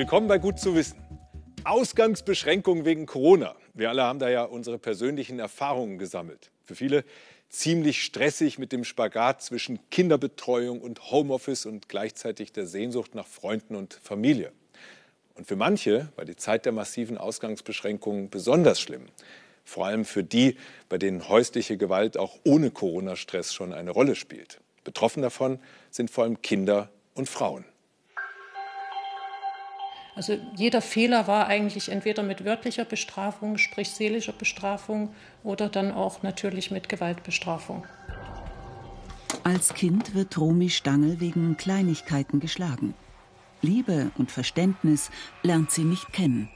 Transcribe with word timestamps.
Willkommen 0.00 0.28
bei 0.28 0.38
Gut 0.38 0.58
zu 0.58 0.74
wissen. 0.74 0.96
Ausgangsbeschränkungen 1.64 2.86
wegen 2.86 3.04
Corona. 3.04 3.54
Wir 3.74 3.90
alle 3.90 4.02
haben 4.02 4.18
da 4.18 4.30
ja 4.30 4.44
unsere 4.44 4.78
persönlichen 4.78 5.38
Erfahrungen 5.38 5.98
gesammelt. 5.98 6.50
Für 6.64 6.74
viele 6.74 7.04
ziemlich 7.50 8.02
stressig 8.02 8.58
mit 8.58 8.72
dem 8.72 8.84
Spagat 8.84 9.42
zwischen 9.42 9.78
Kinderbetreuung 9.90 10.80
und 10.80 11.10
Homeoffice 11.10 11.66
und 11.66 11.90
gleichzeitig 11.90 12.50
der 12.50 12.66
Sehnsucht 12.66 13.14
nach 13.14 13.26
Freunden 13.26 13.76
und 13.76 13.92
Familie. 13.92 14.52
Und 15.34 15.46
für 15.46 15.56
manche 15.56 16.08
war 16.16 16.24
die 16.24 16.36
Zeit 16.36 16.64
der 16.64 16.72
massiven 16.72 17.18
Ausgangsbeschränkungen 17.18 18.30
besonders 18.30 18.80
schlimm. 18.80 19.04
Vor 19.66 19.84
allem 19.84 20.06
für 20.06 20.24
die, 20.24 20.56
bei 20.88 20.96
denen 20.96 21.28
häusliche 21.28 21.76
Gewalt 21.76 22.16
auch 22.16 22.38
ohne 22.46 22.70
Corona-Stress 22.70 23.52
schon 23.52 23.74
eine 23.74 23.90
Rolle 23.90 24.14
spielt. 24.14 24.62
Betroffen 24.82 25.20
davon 25.20 25.58
sind 25.90 26.10
vor 26.10 26.24
allem 26.24 26.40
Kinder 26.40 26.88
und 27.12 27.28
Frauen. 27.28 27.66
Also 30.14 30.38
jeder 30.56 30.82
Fehler 30.82 31.26
war 31.26 31.46
eigentlich 31.46 31.88
entweder 31.88 32.22
mit 32.22 32.44
wörtlicher 32.44 32.84
Bestrafung, 32.84 33.58
sprich 33.58 33.90
seelischer 33.90 34.32
Bestrafung, 34.32 35.14
oder 35.44 35.68
dann 35.68 35.92
auch 35.92 36.22
natürlich 36.22 36.70
mit 36.70 36.88
Gewaltbestrafung. 36.88 37.86
Als 39.44 39.74
Kind 39.74 40.14
wird 40.14 40.36
Romy 40.36 40.68
Stangl 40.68 41.20
wegen 41.20 41.56
Kleinigkeiten 41.56 42.40
geschlagen. 42.40 42.94
Liebe 43.62 44.10
und 44.18 44.30
Verständnis 44.30 45.10
lernt 45.42 45.70
sie 45.70 45.84
nicht 45.84 46.12
kennen. 46.12 46.48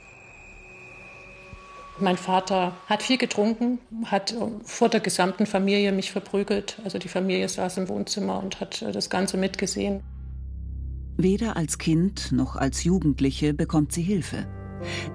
Mein 2.00 2.16
Vater 2.16 2.72
hat 2.86 3.04
viel 3.04 3.18
getrunken, 3.18 3.78
hat 4.06 4.34
vor 4.64 4.88
der 4.88 5.00
gesamten 5.00 5.46
Familie 5.46 5.92
mich 5.92 6.10
verprügelt. 6.10 6.76
Also 6.82 6.98
die 6.98 7.08
Familie 7.08 7.48
saß 7.48 7.76
im 7.76 7.88
Wohnzimmer 7.88 8.42
und 8.42 8.60
hat 8.60 8.82
das 8.82 9.10
Ganze 9.10 9.36
mitgesehen. 9.36 10.02
Weder 11.16 11.56
als 11.56 11.78
Kind 11.78 12.32
noch 12.32 12.56
als 12.56 12.82
Jugendliche 12.84 13.54
bekommt 13.54 13.92
sie 13.92 14.02
Hilfe. 14.02 14.46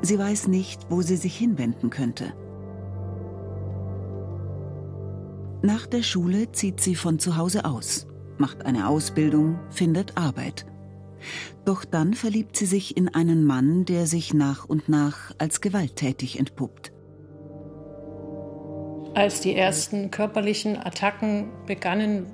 Sie 0.01 0.17
weiß 0.17 0.47
nicht, 0.47 0.87
wo 0.89 1.01
sie 1.01 1.17
sich 1.17 1.35
hinwenden 1.37 1.89
könnte. 1.89 2.33
Nach 5.61 5.85
der 5.85 6.03
Schule 6.03 6.51
zieht 6.53 6.79
sie 6.79 6.95
von 6.95 7.19
zu 7.19 7.35
Hause 7.35 7.65
aus, 7.65 8.07
macht 8.37 8.65
eine 8.65 8.87
Ausbildung, 8.87 9.59
findet 9.69 10.17
Arbeit. 10.17 10.65
Doch 11.65 11.83
dann 11.83 12.13
verliebt 12.13 12.55
sie 12.55 12.65
sich 12.65 12.95
in 12.95 13.13
einen 13.13 13.43
Mann, 13.43 13.83
der 13.83 14.07
sich 14.07 14.33
nach 14.33 14.63
und 14.63 14.87
nach 14.87 15.33
als 15.37 15.59
gewalttätig 15.59 16.39
entpuppt. 16.39 16.93
Als 19.15 19.41
die 19.41 19.53
ersten 19.53 20.11
körperlichen 20.11 20.77
Attacken 20.77 21.49
begannen, 21.65 22.27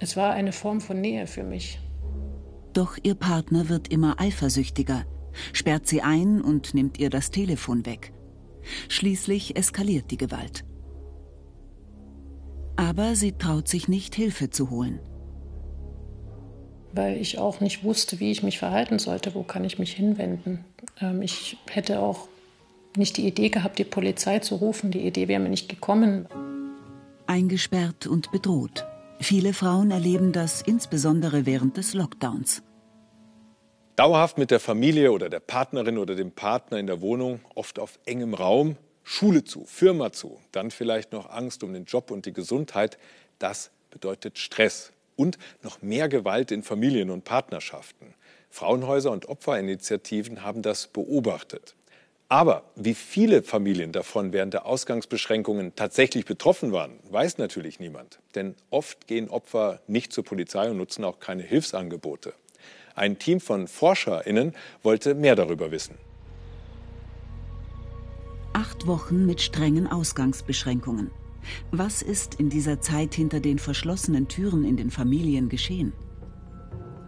es 0.00 0.16
war 0.16 0.32
eine 0.32 0.52
Form 0.52 0.80
von 0.80 0.98
Nähe 0.98 1.26
für 1.26 1.42
mich. 1.42 1.78
Doch 2.72 2.96
ihr 3.02 3.14
Partner 3.14 3.68
wird 3.68 3.88
immer 3.88 4.20
eifersüchtiger, 4.20 5.04
sperrt 5.52 5.86
sie 5.86 6.02
ein 6.02 6.40
und 6.40 6.74
nimmt 6.74 6.98
ihr 6.98 7.10
das 7.10 7.30
Telefon 7.30 7.86
weg. 7.86 8.12
Schließlich 8.88 9.56
eskaliert 9.56 10.10
die 10.10 10.18
Gewalt. 10.18 10.64
Aber 12.76 13.14
sie 13.14 13.32
traut 13.32 13.68
sich 13.68 13.88
nicht, 13.88 14.14
Hilfe 14.14 14.50
zu 14.50 14.70
holen. 14.70 15.00
Weil 16.92 17.16
ich 17.18 17.38
auch 17.38 17.60
nicht 17.60 17.84
wusste, 17.84 18.20
wie 18.20 18.30
ich 18.30 18.42
mich 18.42 18.58
verhalten 18.58 18.98
sollte, 18.98 19.34
wo 19.34 19.42
kann 19.42 19.64
ich 19.64 19.78
mich 19.78 19.92
hinwenden. 19.92 20.64
Ähm, 21.00 21.22
ich 21.22 21.56
hätte 21.68 22.00
auch 22.00 22.28
nicht 22.96 23.16
die 23.16 23.26
Idee 23.26 23.48
gehabt, 23.48 23.78
die 23.78 23.84
Polizei 23.84 24.40
zu 24.40 24.56
rufen. 24.56 24.90
Die 24.90 25.06
Idee 25.06 25.28
wäre 25.28 25.40
mir 25.40 25.48
nicht 25.48 25.68
gekommen. 25.68 26.26
Eingesperrt 27.26 28.06
und 28.06 28.32
bedroht. 28.32 28.84
Viele 29.22 29.52
Frauen 29.52 29.90
erleben 29.90 30.32
das 30.32 30.62
insbesondere 30.62 31.44
während 31.44 31.76
des 31.76 31.92
Lockdowns. 31.92 32.62
Dauerhaft 33.94 34.38
mit 34.38 34.50
der 34.50 34.60
Familie 34.60 35.12
oder 35.12 35.28
der 35.28 35.40
Partnerin 35.40 35.98
oder 35.98 36.14
dem 36.14 36.32
Partner 36.32 36.78
in 36.78 36.86
der 36.86 37.02
Wohnung, 37.02 37.40
oft 37.54 37.78
auf 37.78 37.98
engem 38.06 38.32
Raum, 38.32 38.76
Schule 39.02 39.44
zu, 39.44 39.66
Firma 39.66 40.10
zu, 40.10 40.40
dann 40.52 40.70
vielleicht 40.70 41.12
noch 41.12 41.28
Angst 41.28 41.62
um 41.62 41.74
den 41.74 41.84
Job 41.84 42.10
und 42.10 42.24
die 42.24 42.32
Gesundheit, 42.32 42.96
das 43.38 43.70
bedeutet 43.90 44.38
Stress 44.38 44.90
und 45.16 45.36
noch 45.62 45.82
mehr 45.82 46.08
Gewalt 46.08 46.50
in 46.50 46.62
Familien 46.62 47.10
und 47.10 47.24
Partnerschaften. 47.24 48.14
Frauenhäuser 48.48 49.10
und 49.10 49.28
Opferinitiativen 49.28 50.42
haben 50.42 50.62
das 50.62 50.86
beobachtet. 50.86 51.76
Aber 52.32 52.62
wie 52.76 52.94
viele 52.94 53.42
Familien 53.42 53.90
davon 53.90 54.32
während 54.32 54.54
der 54.54 54.64
Ausgangsbeschränkungen 54.64 55.74
tatsächlich 55.74 56.24
betroffen 56.24 56.70
waren, 56.70 57.00
weiß 57.10 57.38
natürlich 57.38 57.80
niemand. 57.80 58.20
Denn 58.36 58.54
oft 58.70 59.08
gehen 59.08 59.28
Opfer 59.28 59.80
nicht 59.88 60.12
zur 60.12 60.24
Polizei 60.24 60.70
und 60.70 60.76
nutzen 60.76 61.02
auch 61.02 61.18
keine 61.18 61.42
Hilfsangebote. 61.42 62.32
Ein 62.94 63.18
Team 63.18 63.40
von 63.40 63.66
ForscherInnen 63.66 64.54
wollte 64.84 65.16
mehr 65.16 65.34
darüber 65.34 65.72
wissen. 65.72 65.98
Acht 68.52 68.86
Wochen 68.86 69.26
mit 69.26 69.40
strengen 69.40 69.88
Ausgangsbeschränkungen. 69.88 71.10
Was 71.72 72.00
ist 72.00 72.36
in 72.36 72.48
dieser 72.48 72.80
Zeit 72.80 73.12
hinter 73.12 73.40
den 73.40 73.58
verschlossenen 73.58 74.28
Türen 74.28 74.64
in 74.64 74.76
den 74.76 74.92
Familien 74.92 75.48
geschehen? 75.48 75.94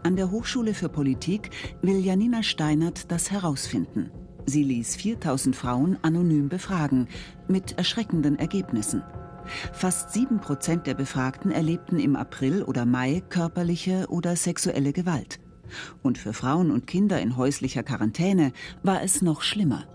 An 0.02 0.16
der 0.16 0.32
Hochschule 0.32 0.74
für 0.74 0.88
Politik 0.88 1.50
will 1.80 2.04
Janina 2.04 2.42
Steinert 2.42 3.12
das 3.12 3.30
herausfinden. 3.30 4.10
Sie 4.46 4.64
ließ 4.64 4.96
4000 4.96 5.54
Frauen 5.54 5.98
anonym 6.02 6.48
befragen, 6.48 7.08
mit 7.48 7.78
erschreckenden 7.78 8.38
Ergebnissen. 8.38 9.02
Fast 9.72 10.12
7 10.12 10.40
Prozent 10.40 10.86
der 10.86 10.94
Befragten 10.94 11.50
erlebten 11.50 11.98
im 11.98 12.16
April 12.16 12.62
oder 12.62 12.86
Mai 12.86 13.22
körperliche 13.28 14.06
oder 14.08 14.36
sexuelle 14.36 14.92
Gewalt. 14.92 15.40
Und 16.02 16.18
für 16.18 16.32
Frauen 16.32 16.70
und 16.70 16.86
Kinder 16.86 17.20
in 17.20 17.36
häuslicher 17.36 17.82
Quarantäne 17.82 18.52
war 18.82 19.02
es 19.02 19.22
noch 19.22 19.42
schlimmer. 19.42 19.86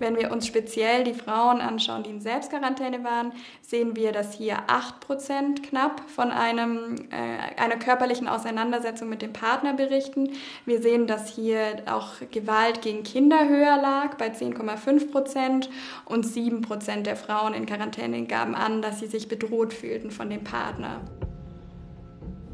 Wenn 0.00 0.16
wir 0.16 0.32
uns 0.32 0.46
speziell 0.46 1.04
die 1.04 1.12
Frauen 1.12 1.60
anschauen, 1.60 2.02
die 2.02 2.10
in 2.10 2.22
Selbstquarantäne 2.22 3.04
waren, 3.04 3.32
sehen 3.60 3.96
wir, 3.96 4.12
dass 4.12 4.32
hier 4.32 4.56
8% 4.66 5.62
knapp 5.62 6.02
von 6.08 6.30
einem, 6.30 6.96
äh, 7.10 7.60
einer 7.60 7.76
körperlichen 7.76 8.26
Auseinandersetzung 8.26 9.10
mit 9.10 9.20
dem 9.20 9.34
Partner 9.34 9.74
berichten. 9.74 10.30
Wir 10.64 10.80
sehen, 10.80 11.06
dass 11.06 11.28
hier 11.28 11.82
auch 11.84 12.14
Gewalt 12.30 12.80
gegen 12.80 13.02
Kinder 13.02 13.46
höher 13.46 13.76
lag, 13.76 14.16
bei 14.16 14.30
10,5% 14.30 15.68
und 16.06 16.24
7% 16.24 17.02
der 17.02 17.16
Frauen 17.16 17.52
in 17.52 17.66
Quarantäne 17.66 18.24
gaben 18.24 18.54
an, 18.54 18.80
dass 18.80 19.00
sie 19.00 19.06
sich 19.06 19.28
bedroht 19.28 19.74
fühlten 19.74 20.10
von 20.10 20.30
dem 20.30 20.42
Partner. 20.42 21.02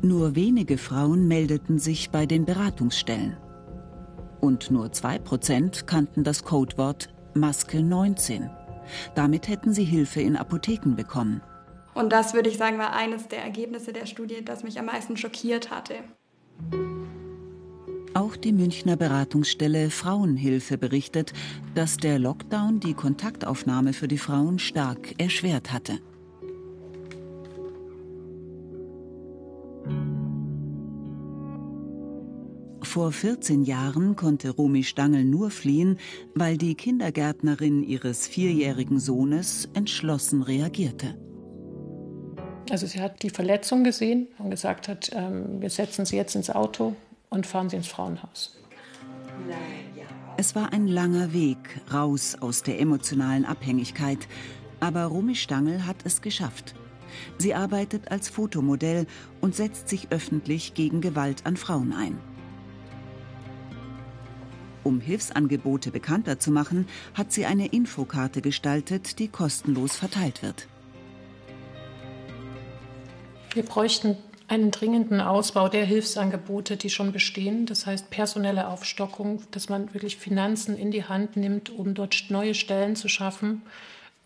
Nur 0.02 0.34
wenige 0.34 0.78
Frauen 0.78 1.28
meldeten 1.28 1.78
sich 1.78 2.10
bei 2.10 2.26
den 2.26 2.44
Beratungsstellen. 2.44 3.36
Und 4.40 4.72
nur 4.72 4.86
2% 4.86 5.86
kannten 5.86 6.24
das 6.24 6.44
Codewort 6.44 7.08
Maske 7.36 7.82
19. 7.82 8.50
Damit 9.14 9.48
hätten 9.48 9.72
sie 9.72 9.84
Hilfe 9.84 10.20
in 10.20 10.36
Apotheken 10.36 10.94
bekommen. 10.96 11.42
Und 11.94 12.12
das 12.12 12.34
würde 12.34 12.50
ich 12.50 12.58
sagen, 12.58 12.78
war 12.78 12.92
eines 12.92 13.28
der 13.28 13.42
Ergebnisse 13.42 13.92
der 13.92 14.06
Studie, 14.06 14.44
das 14.44 14.62
mich 14.62 14.78
am 14.78 14.86
meisten 14.86 15.16
schockiert 15.16 15.70
hatte. 15.70 15.94
Auch 18.14 18.36
die 18.36 18.52
Münchner 18.52 18.96
Beratungsstelle 18.96 19.90
Frauenhilfe 19.90 20.78
berichtet, 20.78 21.32
dass 21.74 21.98
der 21.98 22.18
Lockdown 22.18 22.80
die 22.80 22.94
Kontaktaufnahme 22.94 23.92
für 23.92 24.08
die 24.08 24.18
Frauen 24.18 24.58
stark 24.58 25.14
erschwert 25.18 25.72
hatte. 25.72 25.98
Vor 32.96 33.12
14 33.12 33.64
Jahren 33.64 34.16
konnte 34.16 34.48
Romy 34.48 34.82
Stangl 34.82 35.22
nur 35.22 35.50
fliehen, 35.50 35.98
weil 36.34 36.56
die 36.56 36.74
Kindergärtnerin 36.74 37.82
ihres 37.82 38.26
vierjährigen 38.26 39.00
Sohnes 39.00 39.68
entschlossen 39.74 40.40
reagierte. 40.40 41.14
Also 42.70 42.86
sie 42.86 43.02
hat 43.02 43.22
die 43.22 43.28
Verletzung 43.28 43.84
gesehen 43.84 44.28
und 44.38 44.48
gesagt 44.48 44.88
hat, 44.88 45.10
ähm, 45.12 45.60
wir 45.60 45.68
setzen 45.68 46.06
sie 46.06 46.16
jetzt 46.16 46.36
ins 46.36 46.48
Auto 46.48 46.96
und 47.28 47.46
fahren 47.46 47.68
sie 47.68 47.76
ins 47.76 47.88
Frauenhaus. 47.88 48.56
Es 50.38 50.54
war 50.54 50.72
ein 50.72 50.86
langer 50.86 51.34
Weg 51.34 51.58
raus 51.92 52.34
aus 52.40 52.62
der 52.62 52.80
emotionalen 52.80 53.44
Abhängigkeit, 53.44 54.26
aber 54.80 55.04
Romy 55.04 55.34
Stangl 55.34 55.84
hat 55.84 55.98
es 56.04 56.22
geschafft. 56.22 56.74
Sie 57.36 57.54
arbeitet 57.54 58.10
als 58.10 58.30
Fotomodell 58.30 59.06
und 59.42 59.54
setzt 59.54 59.90
sich 59.90 60.12
öffentlich 60.12 60.72
gegen 60.72 61.02
Gewalt 61.02 61.44
an 61.44 61.58
Frauen 61.58 61.92
ein. 61.92 62.18
Um 64.86 65.00
Hilfsangebote 65.00 65.90
bekannter 65.90 66.38
zu 66.38 66.52
machen, 66.52 66.86
hat 67.14 67.32
sie 67.32 67.44
eine 67.44 67.66
Infokarte 67.66 68.40
gestaltet, 68.40 69.18
die 69.18 69.26
kostenlos 69.26 69.96
verteilt 69.96 70.44
wird. 70.44 70.68
Wir 73.52 73.64
bräuchten 73.64 74.16
einen 74.46 74.70
dringenden 74.70 75.20
Ausbau 75.20 75.68
der 75.68 75.84
Hilfsangebote, 75.84 76.76
die 76.76 76.88
schon 76.88 77.10
bestehen. 77.10 77.66
Das 77.66 77.84
heißt 77.84 78.10
personelle 78.10 78.68
Aufstockung, 78.68 79.42
dass 79.50 79.68
man 79.68 79.92
wirklich 79.92 80.18
Finanzen 80.18 80.76
in 80.76 80.92
die 80.92 81.02
Hand 81.02 81.36
nimmt, 81.36 81.68
um 81.68 81.94
dort 81.94 82.26
neue 82.28 82.54
Stellen 82.54 82.94
zu 82.94 83.08
schaffen 83.08 83.62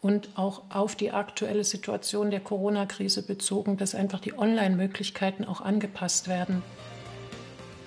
und 0.02 0.28
auch 0.34 0.64
auf 0.68 0.94
die 0.94 1.10
aktuelle 1.10 1.64
Situation 1.64 2.30
der 2.30 2.40
Corona-Krise 2.40 3.22
bezogen, 3.22 3.78
dass 3.78 3.94
einfach 3.94 4.20
die 4.20 4.38
Online-Möglichkeiten 4.38 5.46
auch 5.46 5.62
angepasst 5.62 6.28
werden. 6.28 6.62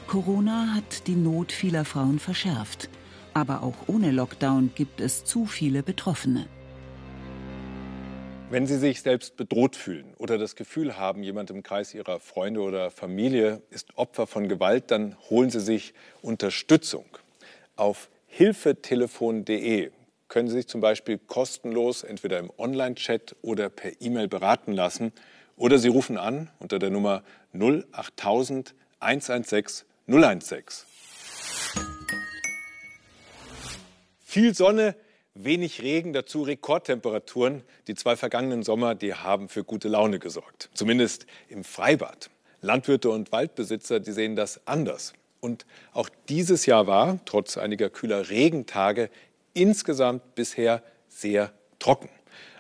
Corona 0.08 0.76
hat 0.76 1.08
die 1.08 1.16
Not 1.16 1.52
vieler 1.52 1.86
Frauen 1.86 2.20
verschärft. 2.20 2.90
Aber 3.34 3.64
auch 3.64 3.88
ohne 3.88 4.12
Lockdown 4.12 4.72
gibt 4.76 5.02
es 5.02 5.26
zu 5.26 5.46
viele 5.46 5.84
Betroffene. 5.84 6.48
Wenn 8.50 8.68
Sie 8.68 8.78
sich 8.78 9.02
selbst 9.02 9.36
bedroht 9.36 9.76
fühlen 9.76 10.14
oder 10.18 10.38
das 10.38 10.56
Gefühl 10.56 10.98
haben, 10.98 11.24
jemand 11.24 11.50
im 11.50 11.64
Kreis 11.64 11.94
Ihrer 11.96 12.20
Freunde 12.20 12.62
oder 12.62 12.92
Familie 12.92 13.64
ist 13.72 13.98
Opfer 13.98 14.28
von 14.28 14.48
Gewalt, 14.48 14.92
dann 14.92 15.16
holen 15.30 15.50
Sie 15.50 15.60
sich 15.60 15.96
Unterstützung. 16.22 17.06
Auf 17.76 18.10
hilfetelefon.de 18.28 19.90
können 20.28 20.48
Sie 20.48 20.56
sich 20.56 20.68
zum 20.68 20.82
Beispiel 20.82 21.18
kostenlos 21.18 22.04
entweder 22.04 22.38
im 22.38 22.52
Online-Chat 22.58 23.36
oder 23.42 23.70
per 23.70 23.92
E-Mail 24.00 24.28
beraten 24.28 24.74
lassen. 24.74 25.14
Oder 25.58 25.80
Sie 25.80 25.88
rufen 25.88 26.18
an 26.18 26.52
unter 26.60 26.78
der 26.78 26.92
Nummer 26.92 27.24
08000 27.54 28.76
116 29.04 29.86
016. 30.08 30.64
Viel 34.26 34.54
Sonne, 34.54 34.96
wenig 35.34 35.82
Regen, 35.82 36.12
dazu 36.12 36.44
Rekordtemperaturen. 36.44 37.64
Die 37.88 37.96
zwei 37.96 38.16
vergangenen 38.16 38.64
Sommer, 38.64 38.96
die 38.96 39.14
haben 39.14 39.48
für 39.48 39.64
gute 39.64 39.88
Laune 39.88 40.20
gesorgt. 40.20 40.70
Zumindest 40.74 41.26
im 41.48 41.64
Freibad. 41.64 42.30
Landwirte 42.62 43.10
und 43.10 43.32
Waldbesitzer, 43.32 44.00
die 44.00 44.12
sehen 44.12 44.36
das 44.36 44.66
anders. 44.66 45.14
Und 45.40 45.66
auch 45.92 46.10
dieses 46.30 46.66
Jahr 46.66 46.88
war, 46.88 47.20
trotz 47.26 47.58
einiger 47.58 47.90
kühler 47.90 48.30
Regentage, 48.30 49.10
insgesamt 49.54 50.36
bisher 50.36 50.82
sehr 51.08 51.54
trocken. 51.80 52.10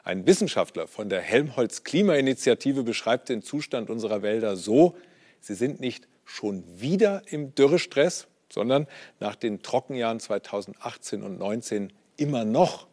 Ein 0.03 0.27
Wissenschaftler 0.27 0.87
von 0.87 1.09
der 1.09 1.21
Helmholtz 1.21 1.83
Klimainitiative 1.83 2.83
beschreibt 2.83 3.29
den 3.29 3.41
Zustand 3.41 3.89
unserer 3.89 4.21
Wälder 4.21 4.57
so, 4.57 4.97
sie 5.39 5.55
sind 5.55 5.79
nicht 5.79 6.07
schon 6.25 6.63
wieder 6.79 7.23
im 7.27 7.55
Dürrestress, 7.55 8.27
sondern 8.51 8.87
nach 9.19 9.35
den 9.35 9.61
Trockenjahren 9.61 10.19
2018 10.19 11.23
und 11.23 11.37
2019 11.37 11.93
immer 12.17 12.45
noch. 12.45 12.87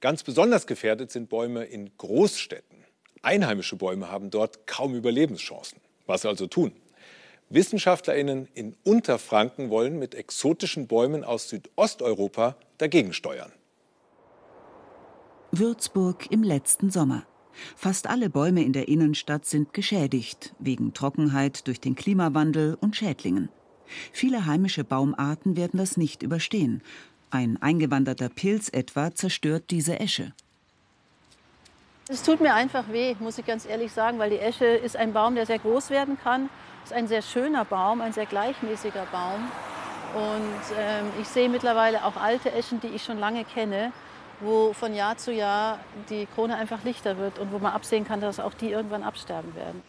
Ganz 0.00 0.22
besonders 0.22 0.66
gefährdet 0.66 1.10
sind 1.10 1.28
Bäume 1.28 1.64
in 1.64 1.90
Großstädten. 1.98 2.84
Einheimische 3.22 3.76
Bäume 3.76 4.10
haben 4.10 4.30
dort 4.30 4.66
kaum 4.66 4.94
Überlebenschancen. 4.94 5.78
Was 6.06 6.24
also 6.24 6.46
tun? 6.46 6.72
WissenschaftlerInnen 7.50 8.48
in 8.54 8.76
Unterfranken 8.84 9.70
wollen 9.70 9.98
mit 9.98 10.14
exotischen 10.14 10.86
Bäumen 10.86 11.24
aus 11.24 11.48
Südosteuropa 11.48 12.56
dagegen 12.78 13.12
steuern. 13.12 13.52
Würzburg 15.52 16.30
im 16.30 16.44
letzten 16.44 16.90
Sommer. 16.90 17.26
Fast 17.76 18.08
alle 18.08 18.30
Bäume 18.30 18.62
in 18.62 18.72
der 18.72 18.88
Innenstadt 18.88 19.44
sind 19.44 19.72
geschädigt, 19.72 20.54
wegen 20.58 20.94
Trockenheit 20.94 21.66
durch 21.66 21.80
den 21.80 21.94
Klimawandel 21.94 22.76
und 22.80 22.96
Schädlingen. 22.96 23.48
Viele 24.12 24.46
heimische 24.46 24.84
Baumarten 24.84 25.56
werden 25.56 25.78
das 25.78 25.96
nicht 25.96 26.22
überstehen. 26.22 26.82
Ein 27.30 27.60
eingewanderter 27.60 28.28
Pilz 28.28 28.68
etwa 28.72 29.14
zerstört 29.14 29.64
diese 29.70 30.00
Esche. 30.00 30.32
Es 32.08 32.24
tut 32.24 32.40
mir 32.40 32.54
einfach 32.54 32.88
weh, 32.90 33.14
muss 33.20 33.38
ich 33.38 33.46
ganz 33.46 33.66
ehrlich 33.66 33.92
sagen, 33.92 34.18
weil 34.18 34.30
die 34.30 34.38
Esche 34.38 34.64
ist 34.64 34.96
ein 34.96 35.12
Baum, 35.12 35.36
der 35.36 35.46
sehr 35.46 35.60
groß 35.60 35.90
werden 35.90 36.18
kann. 36.18 36.50
Es 36.82 36.90
ist 36.90 36.96
ein 36.96 37.06
sehr 37.06 37.22
schöner 37.22 37.64
Baum, 37.64 38.00
ein 38.00 38.12
sehr 38.12 38.26
gleichmäßiger 38.26 39.06
Baum. 39.12 39.48
Und 40.14 40.76
ähm, 40.76 41.06
ich 41.20 41.28
sehe 41.28 41.48
mittlerweile 41.48 42.04
auch 42.04 42.16
alte 42.16 42.50
Eschen, 42.50 42.80
die 42.80 42.88
ich 42.88 43.04
schon 43.04 43.20
lange 43.20 43.44
kenne, 43.44 43.92
wo 44.40 44.72
von 44.72 44.94
Jahr 44.94 45.16
zu 45.16 45.32
Jahr 45.32 45.78
die 46.08 46.26
Krone 46.34 46.56
einfach 46.56 46.84
lichter 46.84 47.18
wird 47.18 47.38
und 47.38 47.52
wo 47.52 47.58
man 47.58 47.72
absehen 47.72 48.04
kann, 48.06 48.20
dass 48.20 48.40
auch 48.40 48.54
die 48.54 48.70
irgendwann 48.70 49.02
absterben 49.02 49.54
werden. 49.54 49.82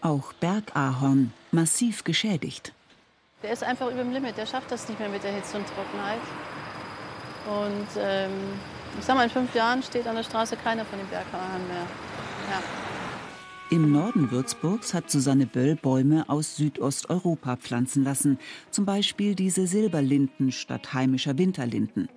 Auch 0.00 0.32
Bergahorn 0.34 1.32
massiv 1.52 2.04
geschädigt. 2.04 2.72
Der 3.42 3.52
ist 3.52 3.62
einfach 3.62 3.90
über 3.90 4.02
dem 4.02 4.12
Limit, 4.12 4.36
der 4.36 4.46
schafft 4.46 4.70
das 4.70 4.88
nicht 4.88 4.98
mehr 4.98 5.08
mit 5.08 5.22
der 5.22 5.32
Hitze 5.32 5.56
und 5.56 5.66
Trockenheit. 5.66 6.20
Und 7.46 7.88
ähm, 7.98 8.30
ich 8.98 9.04
sag 9.04 9.16
mal, 9.16 9.24
in 9.24 9.30
fünf 9.30 9.54
Jahren 9.54 9.82
steht 9.82 10.06
an 10.06 10.16
der 10.16 10.22
Straße 10.22 10.56
keiner 10.56 10.84
von 10.84 10.98
den 10.98 11.08
Bergahorn 11.08 11.66
mehr. 11.68 11.86
Ja. 12.50 12.62
Im 13.68 13.90
Norden 13.90 14.30
Würzburgs 14.30 14.94
hat 14.94 15.10
Susanne 15.10 15.44
Böll 15.44 15.74
Bäume 15.74 16.24
aus 16.28 16.56
Südosteuropa 16.56 17.56
pflanzen 17.56 18.04
lassen, 18.04 18.38
zum 18.70 18.84
Beispiel 18.84 19.34
diese 19.34 19.66
Silberlinden 19.66 20.52
statt 20.52 20.94
heimischer 20.94 21.36
Winterlinden. 21.36 22.08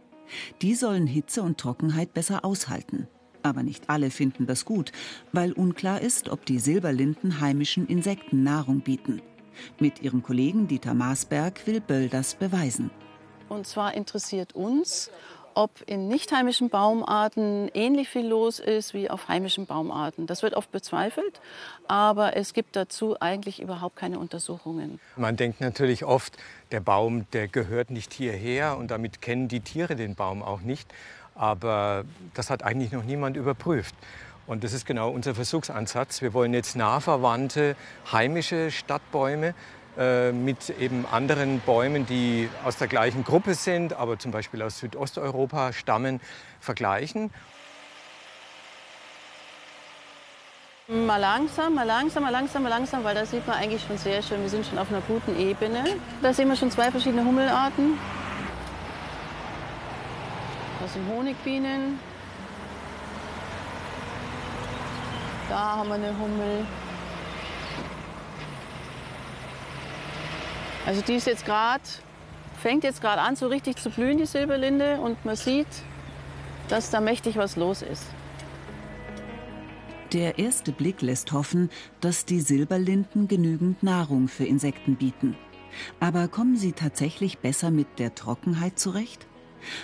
Die 0.61 0.75
sollen 0.75 1.07
Hitze 1.07 1.41
und 1.41 1.57
Trockenheit 1.57 2.13
besser 2.13 2.45
aushalten. 2.45 3.07
Aber 3.43 3.63
nicht 3.63 3.89
alle 3.89 4.11
finden 4.11 4.47
das 4.47 4.65
gut, 4.65 4.91
weil 5.31 5.53
unklar 5.53 6.01
ist, 6.01 6.29
ob 6.29 6.45
die 6.45 6.59
Silberlinden 6.59 7.39
heimischen 7.39 7.87
Insekten 7.87 8.43
Nahrung 8.43 8.81
bieten. 8.81 9.21
Mit 9.79 10.01
ihrem 10.01 10.23
Kollegen 10.23 10.67
Dieter 10.67 10.93
Maasberg 10.93 11.65
will 11.67 11.81
Böll 11.81 12.09
das 12.09 12.35
beweisen. 12.35 12.91
Und 13.49 13.65
zwar 13.65 13.95
interessiert 13.95 14.53
uns, 14.53 15.09
ob 15.59 15.71
in 15.87 16.07
nicht 16.07 16.31
heimischen 16.31 16.69
Baumarten 16.69 17.69
ähnlich 17.73 18.07
viel 18.07 18.25
los 18.25 18.59
ist 18.59 18.93
wie 18.93 19.09
auf 19.09 19.27
heimischen 19.27 19.65
Baumarten. 19.65 20.25
Das 20.25 20.41
wird 20.41 20.53
oft 20.53 20.71
bezweifelt, 20.71 21.41
aber 21.85 22.37
es 22.37 22.53
gibt 22.53 22.77
dazu 22.77 23.19
eigentlich 23.19 23.61
überhaupt 23.61 23.97
keine 23.97 24.19
Untersuchungen. 24.19 25.01
Man 25.17 25.35
denkt 25.35 25.59
natürlich 25.59 26.05
oft, 26.05 26.37
der 26.71 26.79
Baum, 26.79 27.29
der 27.33 27.49
gehört 27.49 27.89
nicht 27.91 28.13
hierher 28.13 28.77
und 28.77 28.89
damit 28.89 29.21
kennen 29.21 29.49
die 29.49 29.59
Tiere 29.59 29.97
den 29.97 30.15
Baum 30.15 30.41
auch 30.41 30.61
nicht. 30.61 30.89
Aber 31.35 32.05
das 32.35 32.49
hat 32.49 32.63
eigentlich 32.63 32.93
noch 32.93 33.03
niemand 33.03 33.35
überprüft. 33.35 33.95
Und 34.47 34.63
das 34.63 34.71
ist 34.71 34.85
genau 34.85 35.09
unser 35.09 35.35
Versuchsansatz. 35.35 36.21
Wir 36.21 36.33
wollen 36.33 36.53
jetzt 36.53 36.77
nahverwandte 36.77 37.75
heimische 38.11 38.71
Stadtbäume 38.71 39.53
mit 39.97 40.69
eben 40.79 41.05
anderen 41.11 41.59
Bäumen, 41.59 42.05
die 42.05 42.49
aus 42.63 42.77
der 42.77 42.87
gleichen 42.87 43.23
Gruppe 43.23 43.53
sind, 43.53 43.93
aber 43.93 44.17
zum 44.17 44.31
Beispiel 44.31 44.61
aus 44.61 44.79
Südosteuropa 44.79 45.73
stammen, 45.73 46.21
vergleichen. 46.59 47.31
Mal 50.87 51.17
langsam, 51.17 51.75
mal 51.75 51.85
langsam, 51.85 52.23
mal 52.23 52.31
langsam, 52.31 52.63
mal 52.63 52.69
langsam, 52.69 53.03
weil 53.03 53.13
da 53.13 53.23
sieht 53.23 53.45
man 53.45 53.57
eigentlich 53.57 53.83
schon 53.85 53.97
sehr 53.97 54.23
schön, 54.23 54.41
wir 54.41 54.49
sind 54.49 54.65
schon 54.65 54.79
auf 54.79 54.89
einer 54.89 55.01
guten 55.01 55.37
Ebene. 55.39 55.83
Da 56.21 56.33
sehen 56.33 56.49
wir 56.49 56.55
schon 56.55 56.71
zwei 56.71 56.89
verschiedene 56.89 57.23
Hummelarten. 57.23 57.99
Das 60.81 60.93
sind 60.93 61.07
Honigbienen. 61.07 61.99
Da 65.47 65.75
haben 65.75 65.89
wir 65.89 65.95
eine 65.95 66.17
Hummel. 66.17 66.65
Also 70.89 71.03
die 71.03 71.13
ist 71.13 71.27
jetzt 71.27 71.45
gerade, 71.45 71.83
fängt 72.59 72.83
jetzt 72.83 72.99
gerade 72.99 73.21
an, 73.21 73.35
so 73.35 73.45
richtig 73.45 73.77
zu 73.77 73.91
blühen, 73.91 74.17
die 74.17 74.25
Silberlinde. 74.25 74.99
Und 74.99 75.23
man 75.23 75.35
sieht, 75.35 75.67
dass 76.67 76.89
da 76.89 76.99
mächtig 76.99 77.35
was 77.37 77.55
los 77.57 77.83
ist. 77.83 78.05
Der 80.13 80.39
erste 80.39 80.71
Blick 80.71 81.03
lässt 81.03 81.31
hoffen, 81.31 81.69
dass 82.01 82.25
die 82.25 82.39
Silberlinden 82.39 83.27
genügend 83.27 83.83
Nahrung 83.83 84.27
für 84.27 84.45
Insekten 84.45 84.95
bieten. 84.95 85.37
Aber 85.99 86.27
kommen 86.27 86.57
sie 86.57 86.71
tatsächlich 86.71 87.37
besser 87.37 87.69
mit 87.69 87.99
der 87.99 88.15
Trockenheit 88.15 88.79
zurecht? 88.79 89.27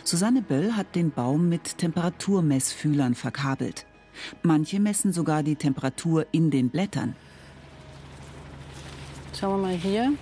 Susanne 0.04 0.42
Böll 0.42 0.74
hat 0.74 0.96
den 0.96 1.12
Baum 1.12 1.50
mit 1.50 1.78
Temperaturmessfühlern 1.78 3.14
verkabelt. 3.14 3.86
Manche 4.42 4.80
messen 4.80 5.14
sogar 5.14 5.44
die 5.44 5.56
Temperatur 5.56 6.26
in 6.32 6.50
den 6.50 6.72
Blättern. 6.72 7.16
Schauen 9.40 9.62
wir 9.62 9.68
mal 9.68 9.76
hier. 9.76 10.14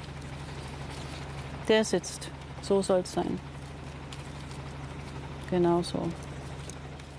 Der 1.67 1.85
sitzt. 1.85 2.29
So 2.61 2.81
soll 2.81 3.01
es 3.01 3.13
sein. 3.13 3.39
Genau 5.49 5.81
so. 5.81 6.09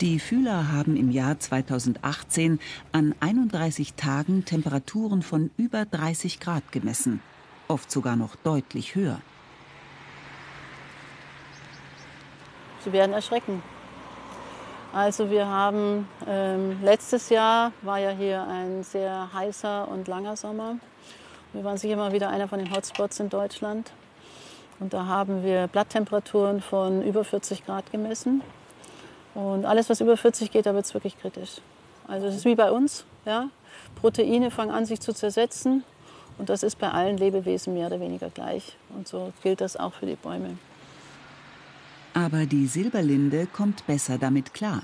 Die 0.01 0.19
Fühler 0.19 0.73
haben 0.73 0.97
im 0.97 1.11
Jahr 1.11 1.39
2018 1.39 2.59
an 2.93 3.15
31 3.21 3.95
Tagen 3.95 4.45
Temperaturen 4.45 5.23
von 5.23 5.51
über 5.57 5.85
30 5.85 6.41
Grad 6.41 6.73
gemessen, 6.73 7.23
oft 7.69 7.91
sogar 7.91 8.17
noch 8.17 8.35
deutlich 8.37 8.97
höher. 8.97 9.21
Sie 12.85 12.93
werden 12.93 13.13
erschrecken. 13.13 13.63
Also 14.93 15.31
wir 15.31 15.47
haben 15.47 16.09
ähm, 16.27 16.83
letztes 16.83 17.29
Jahr 17.31 17.73
war 17.83 17.99
ja 17.99 18.11
hier 18.11 18.47
ein 18.47 18.83
sehr 18.83 19.33
heißer 19.33 19.89
und 19.89 20.07
langer 20.07 20.37
Sommer. 20.37 20.77
Wir 21.53 21.65
waren 21.65 21.79
sicher 21.79 21.97
mal 21.97 22.13
wieder 22.13 22.31
einer 22.31 22.47
von 22.47 22.59
den 22.59 22.75
Hotspots 22.75 23.21
in 23.21 23.29
Deutschland. 23.29 23.93
Und 24.81 24.93
da 24.93 25.07
haben 25.07 25.45
wir 25.45 25.69
Blatttemperaturen 25.69 26.61
von 26.61 27.03
über 27.03 27.25
40 27.25 27.65
Grad 27.65 27.91
gemessen. 27.93 28.43
Und 29.35 29.65
alles, 29.65 29.91
was 29.91 30.01
über 30.01 30.17
40 30.17 30.51
geht, 30.51 30.67
da 30.67 30.75
wird 30.75 30.85
es 30.85 30.95
wirklich 30.95 31.19
kritisch. 31.19 31.61
Also 32.07 32.27
es 32.27 32.37
ist 32.37 32.45
wie 32.45 32.55
bei 32.55 32.71
uns. 32.71 33.05
Ja? 33.25 33.49
Proteine 33.97 34.51
fangen 34.51 34.71
an, 34.71 34.87
sich 34.87 35.01
zu 35.01 35.13
zersetzen. 35.13 35.85
Und 36.39 36.49
das 36.49 36.63
ist 36.63 36.79
bei 36.79 36.91
allen 36.91 37.17
Lebewesen 37.17 37.75
mehr 37.75 37.87
oder 37.87 38.01
weniger 38.01 38.31
gleich. 38.31 38.77
Und 38.95 39.07
so 39.07 39.33
gilt 39.43 39.61
das 39.61 39.77
auch 39.77 39.95
für 39.95 40.07
die 40.07 40.17
Bäume. 40.17 40.59
Aber 42.13 42.47
die 42.47 42.67
Silberlinde 42.67 43.47
kommt 43.47 43.87
besser 43.87 44.19
damit 44.19 44.55
klar. 44.55 44.83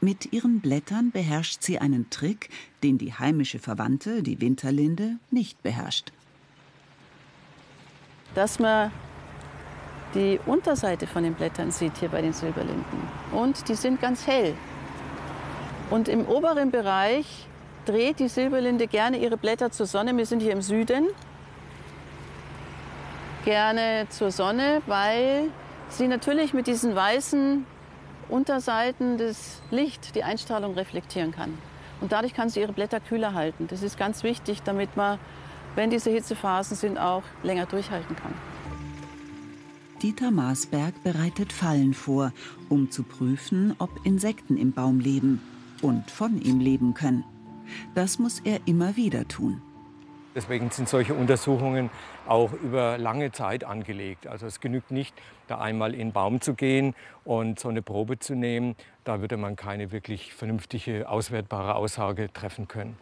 Mit 0.00 0.32
ihren 0.32 0.60
Blättern 0.60 1.10
beherrscht 1.10 1.62
sie 1.62 1.78
einen 1.78 2.08
Trick, 2.10 2.48
den 2.82 2.96
die 2.96 3.12
heimische 3.12 3.58
Verwandte, 3.58 4.22
die 4.22 4.40
Winterlinde, 4.40 5.18
nicht 5.30 5.62
beherrscht. 5.62 6.12
Dass 8.38 8.60
man 8.60 8.92
die 10.14 10.38
Unterseite 10.46 11.08
von 11.08 11.24
den 11.24 11.34
Blättern 11.34 11.72
sieht 11.72 11.96
hier 11.98 12.08
bei 12.08 12.22
den 12.22 12.32
Silberlinden. 12.32 13.02
Und 13.32 13.68
die 13.68 13.74
sind 13.74 14.00
ganz 14.00 14.28
hell. 14.28 14.54
Und 15.90 16.06
im 16.06 16.24
oberen 16.24 16.70
Bereich 16.70 17.48
dreht 17.84 18.20
die 18.20 18.28
Silberlinde 18.28 18.86
gerne 18.86 19.16
ihre 19.16 19.36
Blätter 19.36 19.72
zur 19.72 19.86
Sonne. 19.86 20.16
Wir 20.16 20.24
sind 20.24 20.40
hier 20.40 20.52
im 20.52 20.62
Süden. 20.62 21.08
Gerne 23.44 24.06
zur 24.08 24.30
Sonne, 24.30 24.82
weil 24.86 25.50
sie 25.88 26.06
natürlich 26.06 26.54
mit 26.54 26.68
diesen 26.68 26.94
weißen 26.94 27.66
Unterseiten 28.28 29.18
das 29.18 29.60
Licht, 29.72 30.14
die 30.14 30.22
Einstrahlung 30.22 30.74
reflektieren 30.74 31.32
kann. 31.32 31.58
Und 32.00 32.12
dadurch 32.12 32.34
kann 32.34 32.50
sie 32.50 32.60
ihre 32.60 32.72
Blätter 32.72 33.00
kühler 33.00 33.34
halten. 33.34 33.66
Das 33.66 33.82
ist 33.82 33.98
ganz 33.98 34.22
wichtig, 34.22 34.62
damit 34.62 34.96
man, 34.96 35.18
wenn 35.74 35.90
diese 35.90 36.10
Hitzephasen 36.10 36.76
sind, 36.76 36.98
auch 36.98 37.22
länger 37.42 37.66
durchhalten 37.66 38.16
kann. 38.16 38.34
Dieter 40.02 40.30
Maasberg 40.30 41.02
bereitet 41.02 41.52
Fallen 41.52 41.92
vor, 41.92 42.32
um 42.68 42.90
zu 42.90 43.02
prüfen, 43.02 43.74
ob 43.78 43.90
Insekten 44.04 44.56
im 44.56 44.72
Baum 44.72 45.00
leben 45.00 45.42
und 45.82 46.10
von 46.10 46.40
ihm 46.40 46.60
leben 46.60 46.94
können. 46.94 47.24
Das 47.94 48.18
muss 48.18 48.40
er 48.40 48.60
immer 48.66 48.96
wieder 48.96 49.26
tun. 49.26 49.60
Deswegen 50.34 50.70
sind 50.70 50.88
solche 50.88 51.14
Untersuchungen 51.14 51.90
auch 52.28 52.52
über 52.52 52.96
lange 52.96 53.32
Zeit 53.32 53.64
angelegt. 53.64 54.28
Also 54.28 54.46
es 54.46 54.60
genügt 54.60 54.92
nicht, 54.92 55.12
da 55.48 55.58
einmal 55.58 55.94
in 55.94 55.98
den 55.98 56.12
Baum 56.12 56.40
zu 56.40 56.54
gehen 56.54 56.94
und 57.24 57.58
so 57.58 57.68
eine 57.68 57.82
Probe 57.82 58.20
zu 58.20 58.36
nehmen. 58.36 58.76
Da 59.02 59.20
würde 59.20 59.36
man 59.36 59.56
keine 59.56 59.90
wirklich 59.90 60.32
vernünftige, 60.32 61.08
auswertbare 61.08 61.74
Aussage 61.74 62.32
treffen 62.32 62.68
können. 62.68 62.96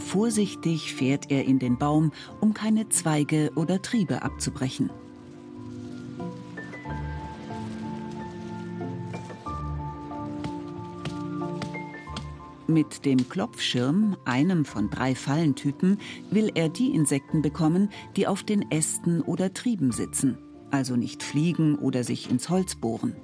Vorsichtig 0.00 0.94
fährt 0.94 1.30
er 1.30 1.44
in 1.44 1.58
den 1.58 1.78
Baum, 1.78 2.10
um 2.40 2.52
keine 2.54 2.88
Zweige 2.88 3.52
oder 3.54 3.80
Triebe 3.80 4.22
abzubrechen. 4.22 4.90
Mit 12.66 13.04
dem 13.04 13.28
Klopfschirm, 13.28 14.16
einem 14.24 14.64
von 14.64 14.90
drei 14.90 15.14
Fallentypen, 15.14 15.98
will 16.30 16.52
er 16.54 16.68
die 16.68 16.94
Insekten 16.94 17.42
bekommen, 17.42 17.90
die 18.16 18.26
auf 18.26 18.42
den 18.44 18.70
Ästen 18.70 19.22
oder 19.22 19.52
Trieben 19.52 19.90
sitzen, 19.90 20.38
also 20.70 20.94
nicht 20.94 21.22
fliegen 21.22 21.76
oder 21.76 22.04
sich 22.04 22.30
ins 22.30 22.48
Holz 22.48 22.76
bohren. 22.76 23.16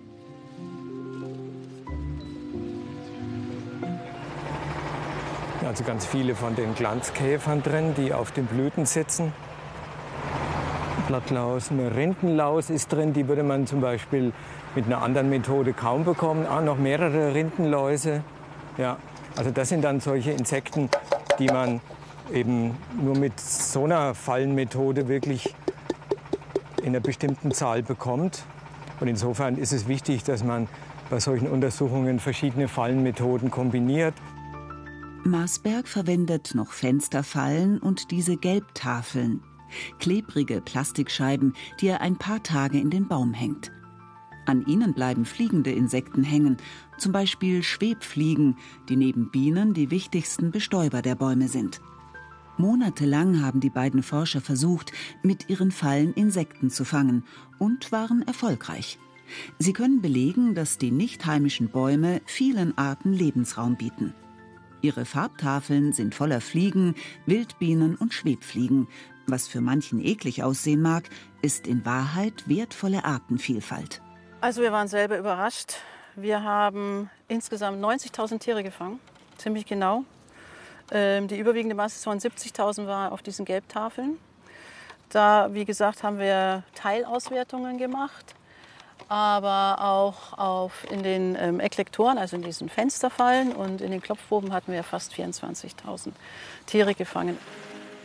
Also 5.65 5.85
ganz 5.85 6.07
viele 6.07 6.35
von 6.35 6.55
den 6.55 6.75
Glanzkäfern 6.75 7.63
drin, 7.63 7.95
die 7.97 8.13
auf 8.13 8.31
den 8.31 8.47
Blüten 8.47 8.87
sitzen. 8.87 9.33
Blattlaus, 11.09 11.71
eine 11.71 11.95
Rindenlaus 11.95 12.71
ist 12.71 12.93
drin, 12.93 13.13
die 13.13 13.29
würde 13.29 13.43
man 13.43 13.67
zum 13.67 13.81
Beispiel 13.81 14.33
mit 14.75 14.87
einer 14.87 15.03
anderen 15.03 15.31
Methode 15.31 15.73
kaum 15.73 16.05
bekommen. 16.05 16.47
Ah, 16.47 16.61
noch 16.61 16.79
mehrere 16.79 17.35
Rindenläuse. 17.35 18.23
Ja, 18.77 18.97
also 19.37 19.51
das 19.51 19.69
sind 19.69 19.83
dann 19.83 20.01
solche 20.01 20.33
Insekten, 20.33 20.89
die 21.39 21.47
man 21.47 21.81
eben 22.33 22.77
nur 23.01 23.17
mit 23.17 23.39
so 23.41 23.85
einer 23.85 24.15
Fallenmethode 24.15 25.09
wirklich 25.09 25.55
in 26.83 26.89
einer 26.89 27.01
bestimmten 27.01 27.53
Zahl 27.53 27.83
bekommt. 27.83 28.45
Und 29.01 29.09
insofern 29.09 29.57
ist 29.59 29.73
es 29.73 29.89
wichtig, 29.89 30.25
dass 30.25 30.45
man 30.45 30.69
bei 31.11 31.21
solchen 31.21 31.49
Untersuchungen 31.49 32.19
verschiedene 32.19 32.69
Fallenmethoden 32.69 33.51
kombiniert. 33.51 34.15
Marsberg 35.27 35.89
verwendet 35.89 36.55
noch 36.55 36.73
Fensterfallen 36.73 37.79
und 37.79 38.11
diese 38.11 38.37
Gelbtafeln, 38.37 39.43
klebrige 39.99 40.61
Plastikscheiben, 40.61 41.55
die 41.81 41.89
er 41.89 42.01
ein 42.01 42.17
paar 42.17 42.43
Tage 42.43 42.79
in 42.79 42.91
den 42.91 43.09
Baum 43.09 43.33
hängt. 43.33 43.73
An 44.47 44.65
ihnen 44.67 44.95
bleiben 44.95 45.25
fliegende 45.25 45.73
Insekten 45.73 46.23
hängen, 46.23 46.57
zum 46.99 47.13
Beispiel 47.13 47.63
Schwebfliegen, 47.63 48.57
die 48.89 48.97
neben 48.97 49.31
Bienen 49.31 49.75
die 49.75 49.91
wichtigsten 49.91 50.53
Bestäuber 50.53 51.03
der 51.03 51.17
Bäume 51.17 51.49
sind. 51.49 51.81
Monatelang 52.57 53.43
haben 53.43 53.61
die 53.61 53.71
beiden 53.71 54.03
Forscher 54.03 54.41
versucht, 54.41 54.93
mit 55.23 55.51
ihren 55.51 55.73
Fallen 55.73 56.15
Insekten 56.15 56.71
zu 56.71 56.85
fangen 56.85 57.25
und 57.59 57.91
waren 57.93 58.23
erfolgreich. 58.23 58.99
Sie 59.59 59.73
können 59.73 60.01
belegen, 60.01 60.55
dass 60.55 60.79
die 60.79 60.93
nicht 60.93 61.27
heimischen 61.27 61.69
Bäume 61.69 62.23
vielen 62.25 62.79
Arten 62.79 63.13
Lebensraum 63.13 63.77
bieten. 63.77 64.15
Ihre 64.83 65.05
Farbtafeln 65.05 65.93
sind 65.93 66.15
voller 66.15 66.41
Fliegen, 66.41 66.95
Wildbienen 67.27 67.97
und 67.97 68.15
Schwebfliegen. 68.15 68.89
Was 69.27 69.49
für 69.49 69.61
manchen 69.61 70.05
eklig 70.05 70.45
aussehen 70.45 70.83
mag, 70.83 71.09
ist 71.43 71.67
in 71.67 71.85
Wahrheit 71.85 72.49
wertvolle 72.49 73.05
Artenvielfalt. 73.05 74.01
Also 74.41 74.63
wir 74.63 74.71
waren 74.71 74.87
selber 74.87 75.19
überrascht. 75.19 75.75
Wir 76.15 76.45
haben 76.45 77.11
insgesamt 77.27 77.83
90.000 77.85 78.39
Tiere 78.39 78.63
gefangen, 78.63 79.01
ziemlich 79.37 79.67
genau. 79.67 80.05
Ähm, 80.93 81.27
die 81.27 81.39
überwiegende 81.39 81.75
Masse 81.75 82.01
von 82.03 82.21
70.000 82.21 82.87
war 82.87 83.11
auf 83.11 83.23
diesen 83.23 83.45
Gelbtafeln. 83.45 84.19
Da, 85.09 85.53
wie 85.53 85.65
gesagt, 85.65 86.05
haben 86.05 86.19
wir 86.19 86.63
Teilauswertungen 86.75 87.79
gemacht, 87.79 88.36
aber 89.09 89.83
auch 89.85 90.37
auf, 90.39 90.87
in 90.91 91.03
den 91.03 91.37
ähm, 91.39 91.61
Eklektoren, 91.61 92.19
also 92.19 92.37
in 92.37 92.43
diesen 92.43 92.69
Fensterfallen 92.69 93.53
und 93.53 93.81
in 93.81 93.91
den 93.91 94.01
Klopfproben 94.01 94.53
hatten 94.53 94.73
wir 94.73 94.83
fast 94.83 95.13
24.000 95.13 96.13
Tiere 96.67 96.95
gefangen. 96.95 97.39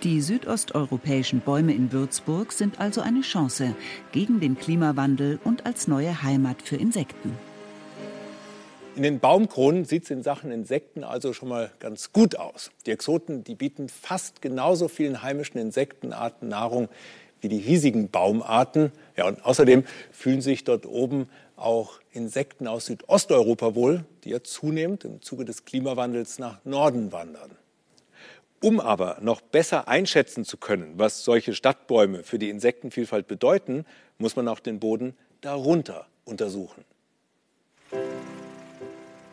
Die 0.04 0.22
südosteuropäischen 0.22 1.42
Bäume 1.42 1.74
in 1.74 1.92
Würzburg 1.92 2.52
sind 2.54 2.80
also 2.80 3.02
eine 3.02 3.22
Chance 3.22 3.76
gegen 4.12 4.40
den 4.40 4.58
Klimawandel 4.58 5.40
und 5.44 5.68
als 5.68 5.88
neue 5.88 6.24
Heimat 6.24 6.64
für 6.64 6.76
Insekten. 6.76 7.38
In 8.96 9.04
den 9.04 9.20
Baumkronen 9.20 9.86
sieht 9.86 10.04
es 10.04 10.10
in 10.10 10.22
Sachen 10.22 10.52
Insekten 10.52 11.04
also 11.04 11.34
schon 11.34 11.50
mal 11.50 11.72
ganz 11.80 12.12
gut 12.12 12.36
aus. 12.36 12.72
Die 12.86 12.92
Exoten 12.92 13.44
die 13.44 13.56
bieten 13.56 13.90
fast 13.90 14.42
genauso 14.42 14.88
vielen 14.90 15.22
heimischen 15.22 15.60
Insektenarten 15.62 16.50
Nahrung 16.50 16.90
wie 17.42 17.50
die 17.50 17.58
hiesigen 17.58 18.10
Baumarten. 18.10 18.92
Ja, 19.18 19.28
und 19.28 19.44
außerdem 19.44 19.84
fühlen 20.12 20.42
sich 20.42 20.64
dort 20.64 20.86
oben 20.86 21.28
auch 21.56 22.00
Insekten 22.12 22.68
aus 22.68 22.86
Südosteuropa 22.86 23.76
wohl, 23.76 24.06
die 24.24 24.30
ja 24.30 24.44
zunehmend 24.44 25.06
im 25.06 25.22
Zuge 25.22 25.46
des 25.46 25.66
Klimawandels 25.66 26.40
nach 26.40 26.64
Norden 26.66 27.12
wandern. 27.12 27.52
Um 28.64 28.80
aber 28.80 29.18
noch 29.22 29.42
besser 29.42 29.88
einschätzen 29.88 30.46
zu 30.46 30.58
können, 30.58 30.94
was 30.98 31.24
solche 31.24 31.56
Stadtbäume 31.56 32.24
für 32.24 32.38
die 32.38 32.50
Insektenvielfalt 32.50 33.28
bedeuten, 33.28 33.86
muss 34.18 34.36
man 34.36 34.48
auch 34.48 34.60
den 34.60 34.80
Boden 34.80 35.16
darunter 35.42 36.06
untersuchen. 36.26 36.86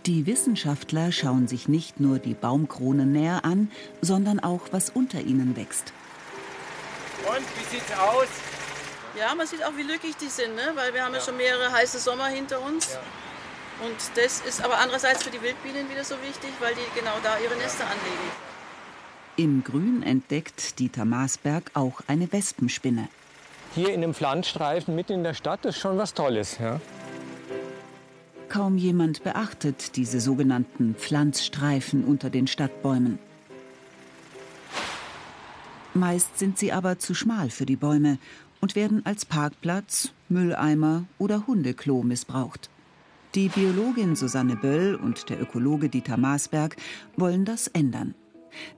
Die 0.06 0.24
Wissenschaftler 0.24 1.12
schauen 1.12 1.48
sich 1.48 1.68
nicht 1.68 2.00
nur 2.00 2.18
die 2.18 2.32
Baumkronen 2.32 3.12
näher 3.12 3.44
an, 3.44 3.70
sondern 4.00 4.40
auch, 4.40 4.68
was 4.70 4.88
unter 4.88 5.20
ihnen 5.20 5.54
wächst. 5.54 5.92
Und 7.26 7.46
wie 7.56 7.76
sieht's 7.76 7.92
aus? 7.98 8.28
Ja, 9.18 9.34
man 9.34 9.46
sieht 9.46 9.64
auch, 9.64 9.76
wie 9.76 9.82
lückig 9.82 10.16
die 10.16 10.28
sind, 10.28 10.54
ne? 10.54 10.72
weil 10.74 10.94
wir 10.94 11.04
haben 11.04 11.12
ja. 11.12 11.18
ja 11.18 11.24
schon 11.24 11.36
mehrere 11.36 11.72
heiße 11.72 11.98
Sommer 11.98 12.26
hinter 12.26 12.60
uns. 12.60 12.92
Ja. 12.92 13.00
Und 13.86 13.96
das 14.16 14.40
ist 14.40 14.64
aber 14.64 14.78
andererseits 14.78 15.22
für 15.22 15.30
die 15.30 15.40
Wildbienen 15.40 15.88
wieder 15.90 16.04
so 16.04 16.16
wichtig, 16.22 16.50
weil 16.60 16.74
die 16.74 16.98
genau 16.98 17.14
da 17.22 17.38
ihre 17.38 17.56
Nester 17.56 17.84
anlegen. 17.84 18.48
Im 19.36 19.62
Grün 19.62 20.02
entdeckt 20.02 20.78
Dieter 20.80 21.04
Maasberg 21.04 21.70
auch 21.74 22.00
eine 22.08 22.32
Wespenspinne. 22.32 23.08
Hier 23.74 23.90
in 23.90 24.02
einem 24.02 24.14
Pflanzstreifen 24.14 24.94
mitten 24.94 25.12
in 25.12 25.22
der 25.22 25.34
Stadt 25.34 25.64
ist 25.64 25.78
schon 25.78 25.96
was 25.96 26.14
Tolles. 26.14 26.58
Ja? 26.58 26.80
Kaum 28.48 28.78
jemand 28.78 29.22
beachtet 29.22 29.94
diese 29.96 30.20
sogenannten 30.20 30.94
Pflanzstreifen 30.96 32.04
unter 32.04 32.30
den 32.30 32.46
Stadtbäumen. 32.46 33.18
Meist 35.94 36.38
sind 36.38 36.58
sie 36.58 36.72
aber 36.72 36.98
zu 36.98 37.14
schmal 37.14 37.50
für 37.50 37.66
die 37.66 37.76
Bäume 37.76 38.18
und 38.60 38.76
werden 38.76 39.04
als 39.04 39.24
Parkplatz, 39.24 40.12
Mülleimer 40.28 41.04
oder 41.18 41.46
Hundeklo 41.46 42.02
missbraucht. 42.02 42.70
Die 43.34 43.48
Biologin 43.48 44.16
Susanne 44.16 44.56
Böll 44.56 44.94
und 44.94 45.28
der 45.28 45.40
Ökologe 45.40 45.88
Dieter 45.88 46.16
Maasberg 46.16 46.76
wollen 47.16 47.44
das 47.44 47.68
ändern. 47.68 48.14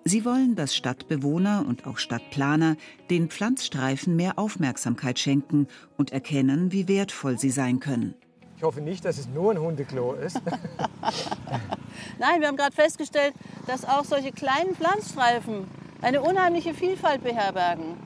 Sie 0.04 0.24
wollen, 0.24 0.56
dass 0.56 0.74
Stadtbewohner 0.74 1.64
und 1.66 1.86
auch 1.86 1.98
Stadtplaner 1.98 2.76
den 3.08 3.28
Pflanzstreifen 3.28 4.16
mehr 4.16 4.38
Aufmerksamkeit 4.38 5.18
schenken 5.18 5.68
und 5.96 6.12
erkennen, 6.12 6.72
wie 6.72 6.88
wertvoll 6.88 7.38
sie 7.38 7.50
sein 7.50 7.80
können. 7.80 8.14
Ich 8.56 8.62
hoffe 8.62 8.80
nicht, 8.82 9.04
dass 9.04 9.16
es 9.16 9.28
nur 9.28 9.52
ein 9.52 9.58
Hundeklo 9.58 10.14
ist. 10.14 10.38
Nein, 12.18 12.40
wir 12.40 12.48
haben 12.48 12.56
gerade 12.56 12.74
festgestellt, 12.74 13.32
dass 13.66 13.86
auch 13.86 14.04
solche 14.04 14.32
kleinen 14.32 14.74
Pflanzstreifen 14.74 15.64
eine 16.02 16.20
unheimliche 16.22 16.74
Vielfalt 16.74 17.22
beherbergen. 17.22 17.96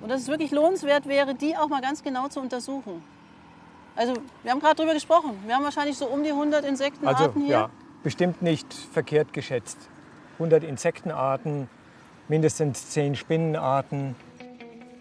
Und 0.00 0.10
dass 0.10 0.22
es 0.22 0.28
wirklich 0.28 0.50
lohnenswert 0.50 1.06
wäre, 1.06 1.34
die 1.34 1.56
auch 1.56 1.68
mal 1.68 1.80
ganz 1.80 2.02
genau 2.02 2.28
zu 2.28 2.40
untersuchen. 2.40 3.02
Also, 3.96 4.14
wir 4.42 4.50
haben 4.50 4.60
gerade 4.60 4.76
darüber 4.76 4.94
gesprochen. 4.94 5.38
Wir 5.46 5.54
haben 5.54 5.64
wahrscheinlich 5.64 5.96
so 5.96 6.06
um 6.06 6.22
die 6.22 6.30
100 6.30 6.64
Insektenarten 6.64 7.26
also, 7.26 7.40
hier. 7.40 7.48
Ja, 7.48 7.70
bestimmt 8.02 8.42
nicht 8.42 8.72
verkehrt 8.74 9.32
geschätzt. 9.32 9.78
100 10.34 10.64
Insektenarten, 10.64 11.68
mindestens 12.28 12.90
10 12.90 13.14
Spinnenarten. 13.14 14.16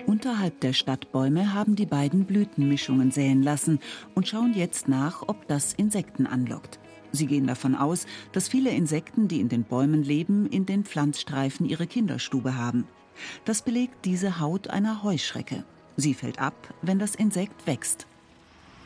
Unterhalb 0.06 0.60
der 0.60 0.74
Stadtbäume 0.74 1.54
haben 1.54 1.76
die 1.76 1.86
beiden 1.86 2.26
Blütenmischungen 2.26 3.12
säen 3.12 3.42
lassen 3.42 3.80
und 4.16 4.28
schauen 4.28 4.54
jetzt 4.54 4.88
nach, 4.88 5.24
ob 5.28 5.48
das 5.48 5.74
Insekten 5.74 6.28
anlockt. 6.28 6.80
Sie 7.16 7.28
gehen 7.28 7.46
davon 7.46 7.76
aus, 7.76 8.08
dass 8.32 8.48
viele 8.48 8.72
Insekten, 8.72 9.28
die 9.28 9.40
in 9.40 9.48
den 9.48 9.64
Bäumen 9.64 10.02
leben, 10.02 10.48
in 10.48 10.66
den 10.66 10.84
Pflanzstreifen 10.84 11.68
ihre 11.68 11.86
Kinderstube 11.86 12.58
haben. 12.58 12.86
Das 13.46 13.62
belegt 13.62 14.04
diese 14.04 14.40
Haut 14.40 14.68
einer 14.68 15.04
Heuschrecke. 15.04 15.64
Sie 15.96 16.16
fällt 16.16 16.40
ab, 16.40 16.56
wenn 16.82 16.98
das 16.98 17.14
Insekt 17.14 17.68
wächst. 17.68 18.08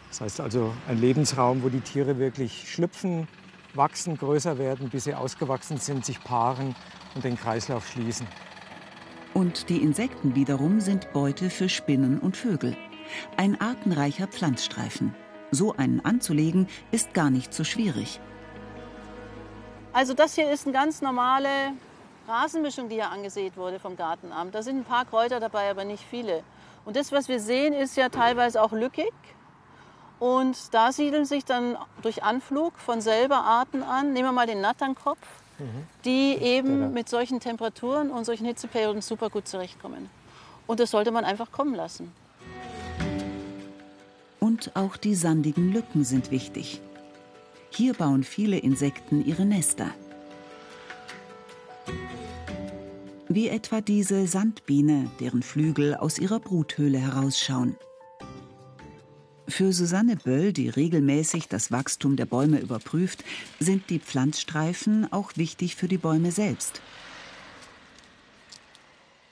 Das 0.09 0.19
heißt 0.19 0.41
also 0.41 0.73
ein 0.89 0.99
Lebensraum, 0.99 1.63
wo 1.63 1.69
die 1.69 1.79
Tiere 1.79 2.19
wirklich 2.19 2.69
schlüpfen, 2.69 3.29
wachsen, 3.73 4.17
größer 4.17 4.57
werden, 4.57 4.89
bis 4.89 5.05
sie 5.05 5.13
ausgewachsen 5.13 5.77
sind, 5.77 6.05
sich 6.05 6.21
paaren 6.21 6.75
und 7.15 7.23
den 7.23 7.37
Kreislauf 7.37 7.87
schließen. 7.87 8.27
Und 9.33 9.69
die 9.69 9.77
Insekten 9.77 10.35
wiederum 10.35 10.81
sind 10.81 11.13
Beute 11.13 11.49
für 11.49 11.69
Spinnen 11.69 12.19
und 12.19 12.35
Vögel. 12.35 12.75
Ein 13.37 13.59
artenreicher 13.61 14.27
Pflanzstreifen. 14.27 15.15
So 15.51 15.73
einen 15.75 16.03
anzulegen 16.03 16.67
ist 16.91 17.13
gar 17.13 17.29
nicht 17.29 17.53
so 17.53 17.63
schwierig. 17.63 18.19
Also 19.93 20.13
das 20.13 20.35
hier 20.35 20.51
ist 20.51 20.65
eine 20.65 20.73
ganz 20.73 21.01
normale 21.01 21.49
Rasenmischung, 22.27 22.89
die 22.89 22.95
hier 22.95 23.09
angesät 23.09 23.55
wurde 23.55 23.79
vom 23.79 23.95
Gartenamt. 23.95 24.53
Da 24.53 24.61
sind 24.61 24.79
ein 24.79 24.83
paar 24.83 25.05
Kräuter 25.05 25.39
dabei, 25.39 25.71
aber 25.71 25.85
nicht 25.85 26.03
viele. 26.03 26.43
Und 26.85 26.95
das, 26.95 27.11
was 27.11 27.27
wir 27.29 27.39
sehen, 27.39 27.73
ist 27.73 27.97
ja 27.97 28.09
teilweise 28.09 28.61
auch 28.61 28.73
lückig. 28.73 29.11
Und 30.19 30.73
da 30.73 30.91
siedeln 30.91 31.25
sich 31.25 31.45
dann 31.45 31.77
durch 32.01 32.23
Anflug 32.23 32.77
von 32.79 33.01
selber 33.01 33.37
Arten 33.37 33.83
an. 33.83 34.13
Nehmen 34.13 34.29
wir 34.29 34.31
mal 34.33 34.47
den 34.47 34.61
Natternkopf, 34.61 35.19
mhm. 35.59 35.87
die 36.05 36.35
eben 36.35 36.93
mit 36.93 37.07
solchen 37.07 37.39
Temperaturen 37.39 38.09
und 38.09 38.25
solchen 38.25 38.45
Hitzeperioden 38.45 39.01
super 39.01 39.29
gut 39.29 39.47
zurechtkommen. 39.47 40.09
Und 40.65 40.79
das 40.79 40.91
sollte 40.91 41.11
man 41.11 41.23
einfach 41.23 41.51
kommen 41.51 41.75
lassen. 41.75 42.11
Und 44.57 44.75
auch 44.75 44.97
die 44.97 45.13
sandigen 45.13 45.71
Lücken 45.71 46.03
sind 46.03 46.31
wichtig. 46.31 46.81
Hier 47.69 47.93
bauen 47.93 48.23
viele 48.23 48.57
Insekten 48.57 49.23
ihre 49.23 49.45
Nester. 49.45 49.93
Wie 53.29 53.49
etwa 53.49 53.81
diese 53.81 54.25
Sandbiene, 54.25 55.11
deren 55.19 55.43
Flügel 55.43 55.93
aus 55.93 56.17
ihrer 56.17 56.39
Bruthöhle 56.39 56.97
herausschauen. 56.97 57.75
Für 59.47 59.71
Susanne 59.73 60.15
Böll, 60.15 60.53
die 60.53 60.69
regelmäßig 60.69 61.47
das 61.49 61.71
Wachstum 61.71 62.15
der 62.15 62.25
Bäume 62.25 62.59
überprüft, 62.59 63.23
sind 63.59 63.91
die 63.91 63.99
Pflanzstreifen 63.99 65.13
auch 65.13 65.33
wichtig 65.35 65.75
für 65.75 65.87
die 65.87 65.99
Bäume 65.99 66.31
selbst. 66.31 66.81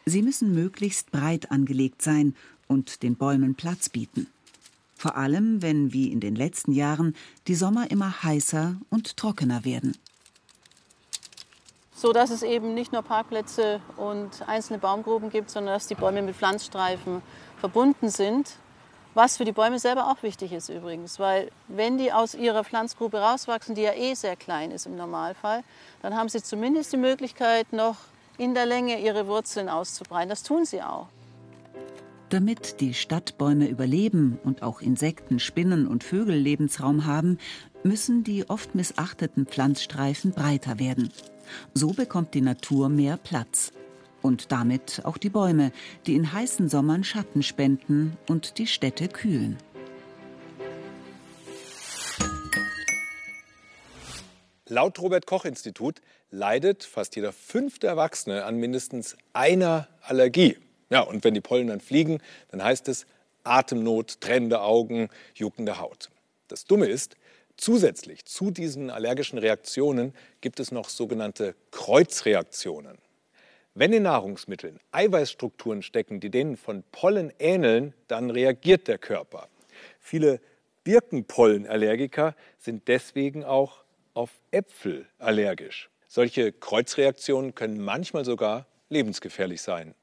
Sie 0.05 0.22
müssen 0.22 0.53
möglichst 0.53 1.10
breit 1.10 1.50
angelegt 1.50 2.03
sein 2.03 2.36
und 2.67 3.01
den 3.01 3.15
Bäumen 3.15 3.55
Platz 3.55 3.89
bieten. 3.89 4.27
Vor 5.06 5.18
allem, 5.18 5.62
wenn 5.62 5.94
wie 5.94 6.12
in 6.12 6.20
den 6.20 6.34
letzten 6.34 6.72
Jahren 6.72 7.16
die 7.48 7.54
Sommer 7.54 7.92
immer 7.92 8.24
heißer 8.24 8.78
und 8.90 9.18
trockener 9.18 9.64
werden. 9.64 9.96
So 11.96 12.12
dass 12.12 12.32
es 12.32 12.42
eben 12.42 12.74
nicht 12.74 12.92
nur 12.92 13.04
Parkplätze 13.04 13.82
und 13.98 14.32
einzelne 14.48 14.80
Baumgruben 14.80 15.30
gibt, 15.30 15.52
sondern 15.52 15.76
dass 15.76 15.86
die 15.86 15.94
Bäume 15.94 16.24
mit 16.24 16.36
Pflanzstreifen 16.36 17.22
verbunden 17.60 18.10
sind 18.10 18.58
was 19.14 19.38
für 19.38 19.46
die 19.46 19.54
Bäume 19.54 19.80
selber 19.80 20.12
auch 20.12 20.24
wichtig 20.24 20.52
ist 20.52 20.68
übrigens, 20.70 21.20
weil 21.20 21.50
wenn 21.70 21.98
die 21.98 22.12
aus 22.12 22.34
ihrer 22.36 22.66
Pflanzgrube 22.66 23.20
rauswachsen, 23.20 23.74
die 23.74 23.84
ja 23.84 23.94
eh 23.94 24.14
sehr 24.14 24.36
klein 24.36 24.72
ist 24.72 24.88
im 24.88 24.98
Normalfall, 24.98 25.64
dann 26.02 26.18
haben 26.18 26.28
sie 26.28 26.44
zumindest 26.44 26.92
die 26.92 26.98
Möglichkeit, 26.98 27.72
noch 27.72 27.96
in 28.38 28.54
der 28.56 28.66
Länge 28.66 29.00
ihre 29.00 29.28
Wurzeln 29.28 29.70
auszubreiten. 29.70 30.30
Das 30.30 30.44
tun 30.44 30.65
sie 30.65 30.82
auch. 30.82 31.08
Damit 32.36 32.82
die 32.82 32.93
Stadtbäume 32.93 33.69
überleben 33.69 34.38
und 34.43 34.62
auch 34.62 34.82
Insekten, 34.82 35.39
Spinnen 35.39 35.88
und 35.88 36.04
Vögel 36.04 36.36
Lebensraum 36.36 37.06
haben, 37.06 37.38
müssen 37.84 38.26
die 38.26 38.50
oft 38.50 38.76
missachteten 38.76 39.45
Pflanzstreifen 39.45 40.32
breiter 40.32 40.78
werden. 40.78 41.13
So 41.74 41.93
bekommt 41.93 42.34
die 42.34 42.41
Natur 42.41 42.89
mehr 42.89 43.15
Platz 43.15 43.71
und 44.21 44.52
damit 44.52 45.00
auch 45.06 45.17
die 45.17 45.30
Bäume, 45.30 45.71
die 46.08 46.15
in 46.15 46.34
heißen 46.34 46.67
Sommern 46.67 47.06
Schatten 47.06 47.41
spenden 47.41 48.17
und 48.28 48.58
die 48.58 48.67
Städte 48.67 49.08
kühlen. 49.08 49.56
Laut 54.67 55.00
Robert 55.00 55.26
Koch 55.26 55.45
Institut 55.45 56.02
leidet 56.32 56.84
fast 56.84 57.15
jeder 57.15 57.32
fünfte 57.32 57.88
Erwachsene 57.88 58.43
an 58.43 58.58
mindestens 58.58 59.15
einer 59.32 59.88
Allergie. 60.02 60.58
Ja, 60.89 61.02
und 61.02 61.24
wenn 61.24 61.34
die 61.34 61.41
Pollen 61.41 61.67
dann 61.67 61.82
fliegen, 61.82 62.21
dann 62.52 62.63
heißt 62.63 62.88
es 62.88 63.06
Atemnot, 63.43 64.21
trennende 64.21 64.62
Augen, 64.62 65.10
juckende 65.34 65.80
Haut. 65.80 66.10
Das 66.48 66.65
Dumme 66.65 66.88
ist, 66.88 67.15
zusätzlich 67.58 68.26
zu 68.26 68.52
diesen 68.52 68.89
allergischen 68.89 69.39
Reaktionen 69.39 70.13
gibt 70.41 70.60
es 70.60 70.71
noch 70.71 70.89
sogenannte 70.89 71.56
Kreuzreaktionen. 71.71 72.98
Wenn 73.74 73.91
in 73.91 74.04
Nahrungsmitteln 74.04 74.80
Eiweißstrukturen 74.91 75.82
stecken, 75.82 76.19
die 76.19 76.30
denen 76.30 76.56
von 76.56 76.84
Pollen 76.91 77.34
ähneln, 77.39 77.93
dann 78.08 78.30
reagiert 78.30 78.88
der 78.88 78.98
Körper. 78.98 79.50
Viele 80.00 80.39
Birkenpollenallergiker 80.86 82.36
sind 82.58 82.88
deswegen 82.88 83.43
auch 83.43 83.84
auf 84.13 84.30
Äpfel 84.52 85.08
allergisch. 85.19 85.89
Solche 86.08 86.54
Kreuzreaktionen 86.54 87.54
können 87.54 87.84
manchmal 87.84 88.24
sogar 88.24 88.65
lebensgefährlich 88.89 89.62
sein. 89.62 89.93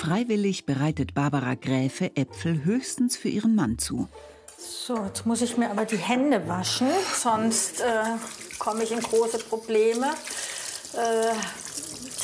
Freiwillig 0.00 0.64
bereitet 0.64 1.14
Barbara 1.14 1.54
Gräfe 1.54 2.16
Äpfel 2.16 2.64
höchstens 2.64 3.16
für 3.16 3.28
ihren 3.28 3.54
Mann 3.54 3.78
zu. 3.78 4.08
So, 4.58 4.96
jetzt 5.04 5.26
muss 5.26 5.42
ich 5.42 5.56
mir 5.56 5.70
aber 5.70 5.84
die 5.84 5.98
Hände 5.98 6.48
waschen, 6.48 6.88
sonst 7.14 7.80
äh, 7.80 7.84
komme 8.58 8.82
ich 8.82 8.92
in 8.92 9.00
große 9.00 9.38
Probleme 9.38 10.06
äh, 10.94 11.34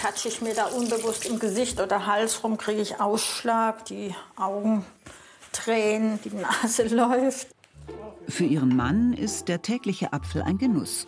touche 0.01 0.29
ich 0.29 0.41
mir 0.43 0.55
da 0.55 0.67
unbewusst 0.67 1.27
im 1.27 1.39
Gesicht 1.39 1.81
oder 1.81 2.07
Hals 2.07 2.43
rum, 2.43 2.59
kriege 2.59 2.81
ich 2.81 3.01
Ausschlag, 3.01 3.85
die 3.87 4.15
Augen 4.37 4.85
tränen, 5.53 6.19
die 6.25 6.31
Nase 6.31 6.89
läuft. 6.95 7.49
Für 8.29 8.45
ihren 8.45 8.75
Mann 8.75 9.13
ist 9.13 9.49
der 9.49 9.63
tägliche 9.63 10.13
Apfel 10.13 10.43
ein 10.43 10.59
Genuss. 10.59 11.07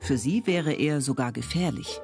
Für 0.00 0.16
sie 0.16 0.46
wäre 0.46 0.72
er 0.72 1.00
sogar 1.00 1.32
gefährlich. 1.32 2.00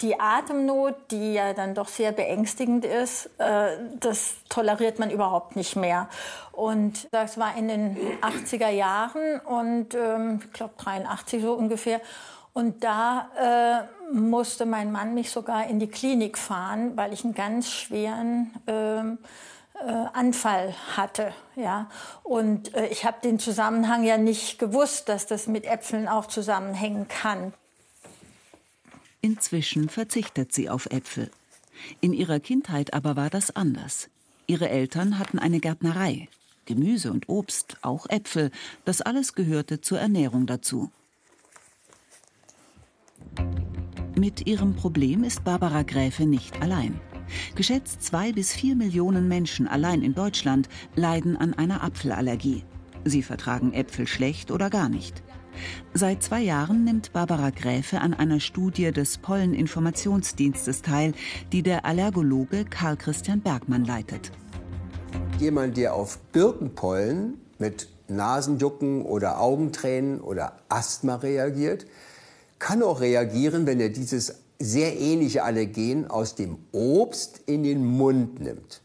Die 0.00 0.20
Atemnot, 0.20 0.94
die 1.10 1.34
ja 1.34 1.52
dann 1.54 1.74
doch 1.74 1.88
sehr 1.88 2.12
beängstigend 2.12 2.84
ist, 2.84 3.26
äh, 3.38 3.76
das 3.98 4.34
toleriert 4.48 4.98
man 4.98 5.10
überhaupt 5.10 5.56
nicht 5.56 5.74
mehr. 5.74 6.08
Und 6.52 7.08
das 7.12 7.38
war 7.38 7.56
in 7.56 7.68
den 7.68 7.96
80er 8.20 8.68
Jahren 8.68 9.40
und 9.40 9.94
ähm, 9.94 10.40
ich 10.44 10.52
glaube 10.52 10.74
83 10.78 11.42
so 11.42 11.54
ungefähr. 11.54 12.00
Und 12.52 12.84
da 12.84 13.88
äh, 14.10 14.14
musste 14.14 14.66
mein 14.66 14.92
Mann 14.92 15.14
mich 15.14 15.30
sogar 15.30 15.66
in 15.66 15.80
die 15.80 15.88
Klinik 15.88 16.38
fahren, 16.38 16.96
weil 16.96 17.12
ich 17.12 17.24
einen 17.24 17.34
ganz 17.34 17.70
schweren 17.70 18.52
ähm, 18.66 19.18
äh, 19.74 19.92
Anfall 20.12 20.74
hatte. 20.96 21.32
Ja? 21.56 21.88
Und 22.22 22.72
ich 22.90 23.04
habe 23.04 23.18
den 23.22 23.38
Zusammenhang 23.38 24.02
ja 24.02 24.16
nicht 24.16 24.58
gewusst, 24.58 25.08
dass 25.08 25.26
das 25.26 25.46
mit 25.46 25.66
Äpfeln 25.66 26.08
auch 26.08 26.26
zusammenhängen 26.26 27.06
kann. 27.06 27.52
Inzwischen 29.28 29.90
verzichtet 29.90 30.54
sie 30.54 30.70
auf 30.70 30.86
Äpfel. 30.86 31.30
In 32.00 32.14
ihrer 32.14 32.40
Kindheit 32.40 32.94
aber 32.94 33.14
war 33.14 33.28
das 33.28 33.54
anders. 33.54 34.08
Ihre 34.46 34.70
Eltern 34.70 35.18
hatten 35.18 35.38
eine 35.38 35.60
Gärtnerei. 35.60 36.30
Gemüse 36.64 37.12
und 37.12 37.28
Obst, 37.28 37.76
auch 37.82 38.08
Äpfel, 38.08 38.50
das 38.86 39.02
alles 39.02 39.34
gehörte 39.34 39.82
zur 39.82 40.00
Ernährung 40.00 40.46
dazu. 40.46 40.90
Mit 44.16 44.46
ihrem 44.46 44.74
Problem 44.74 45.24
ist 45.24 45.44
Barbara 45.44 45.82
Gräfe 45.82 46.24
nicht 46.24 46.62
allein. 46.62 46.98
Geschätzt 47.54 48.02
zwei 48.02 48.32
bis 48.32 48.54
vier 48.54 48.76
Millionen 48.76 49.28
Menschen 49.28 49.68
allein 49.68 50.00
in 50.00 50.14
Deutschland 50.14 50.70
leiden 50.96 51.36
an 51.36 51.52
einer 51.52 51.84
Apfelallergie. 51.84 52.64
Sie 53.04 53.22
vertragen 53.22 53.74
Äpfel 53.74 54.06
schlecht 54.06 54.50
oder 54.50 54.70
gar 54.70 54.88
nicht. 54.88 55.22
Seit 55.94 56.22
zwei 56.22 56.40
Jahren 56.40 56.84
nimmt 56.84 57.12
Barbara 57.12 57.50
Gräfe 57.50 58.00
an 58.00 58.14
einer 58.14 58.40
Studie 58.40 58.92
des 58.92 59.18
Polleninformationsdienstes 59.18 60.82
teil, 60.82 61.12
die 61.52 61.62
der 61.62 61.84
Allergologe 61.84 62.64
Karl 62.64 62.96
Christian 62.96 63.40
Bergmann 63.40 63.84
leitet. 63.84 64.30
Jemand, 65.38 65.76
der 65.76 65.94
auf 65.94 66.18
Birkenpollen 66.32 67.34
mit 67.58 67.88
Nasenjucken 68.08 69.02
oder 69.02 69.40
Augentränen 69.40 70.20
oder 70.20 70.58
Asthma 70.68 71.16
reagiert, 71.16 71.86
kann 72.58 72.82
auch 72.82 73.00
reagieren, 73.00 73.66
wenn 73.66 73.80
er 73.80 73.90
dieses 73.90 74.42
sehr 74.58 74.98
ähnliche 74.98 75.44
Allergen 75.44 76.08
aus 76.08 76.34
dem 76.34 76.58
Obst 76.72 77.42
in 77.46 77.62
den 77.62 77.84
Mund 77.84 78.40
nimmt. 78.40 78.82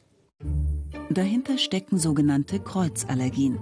Dahinter 1.10 1.58
stecken 1.58 1.98
sogenannte 1.98 2.60
Kreuzallergien. 2.60 3.60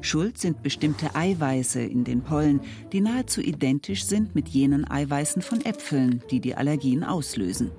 Schuld 0.00 0.38
sind 0.38 0.62
bestimmte 0.62 1.14
Eiweiße 1.14 1.80
in 1.80 2.04
den 2.04 2.22
Pollen, 2.22 2.60
die 2.92 3.00
nahezu 3.00 3.40
identisch 3.40 4.04
sind 4.04 4.34
mit 4.34 4.48
jenen 4.48 4.88
Eiweißen 4.88 5.42
von 5.42 5.64
Äpfeln, 5.64 6.22
die 6.30 6.40
die 6.40 6.54
Allergien 6.54 7.04
auslösen. 7.04 7.70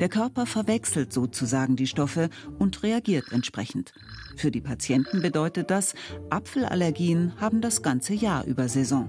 Der 0.00 0.08
Körper 0.08 0.46
verwechselt 0.46 1.12
sozusagen 1.12 1.76
die 1.76 1.86
Stoffe 1.86 2.30
und 2.58 2.82
reagiert 2.82 3.32
entsprechend. 3.32 3.92
Für 4.36 4.50
die 4.50 4.60
Patienten 4.60 5.22
bedeutet 5.22 5.70
das, 5.70 5.94
Apfelallergien 6.30 7.32
haben 7.40 7.60
das 7.60 7.82
ganze 7.82 8.14
Jahr 8.14 8.44
über 8.44 8.68
Saison. 8.68 9.08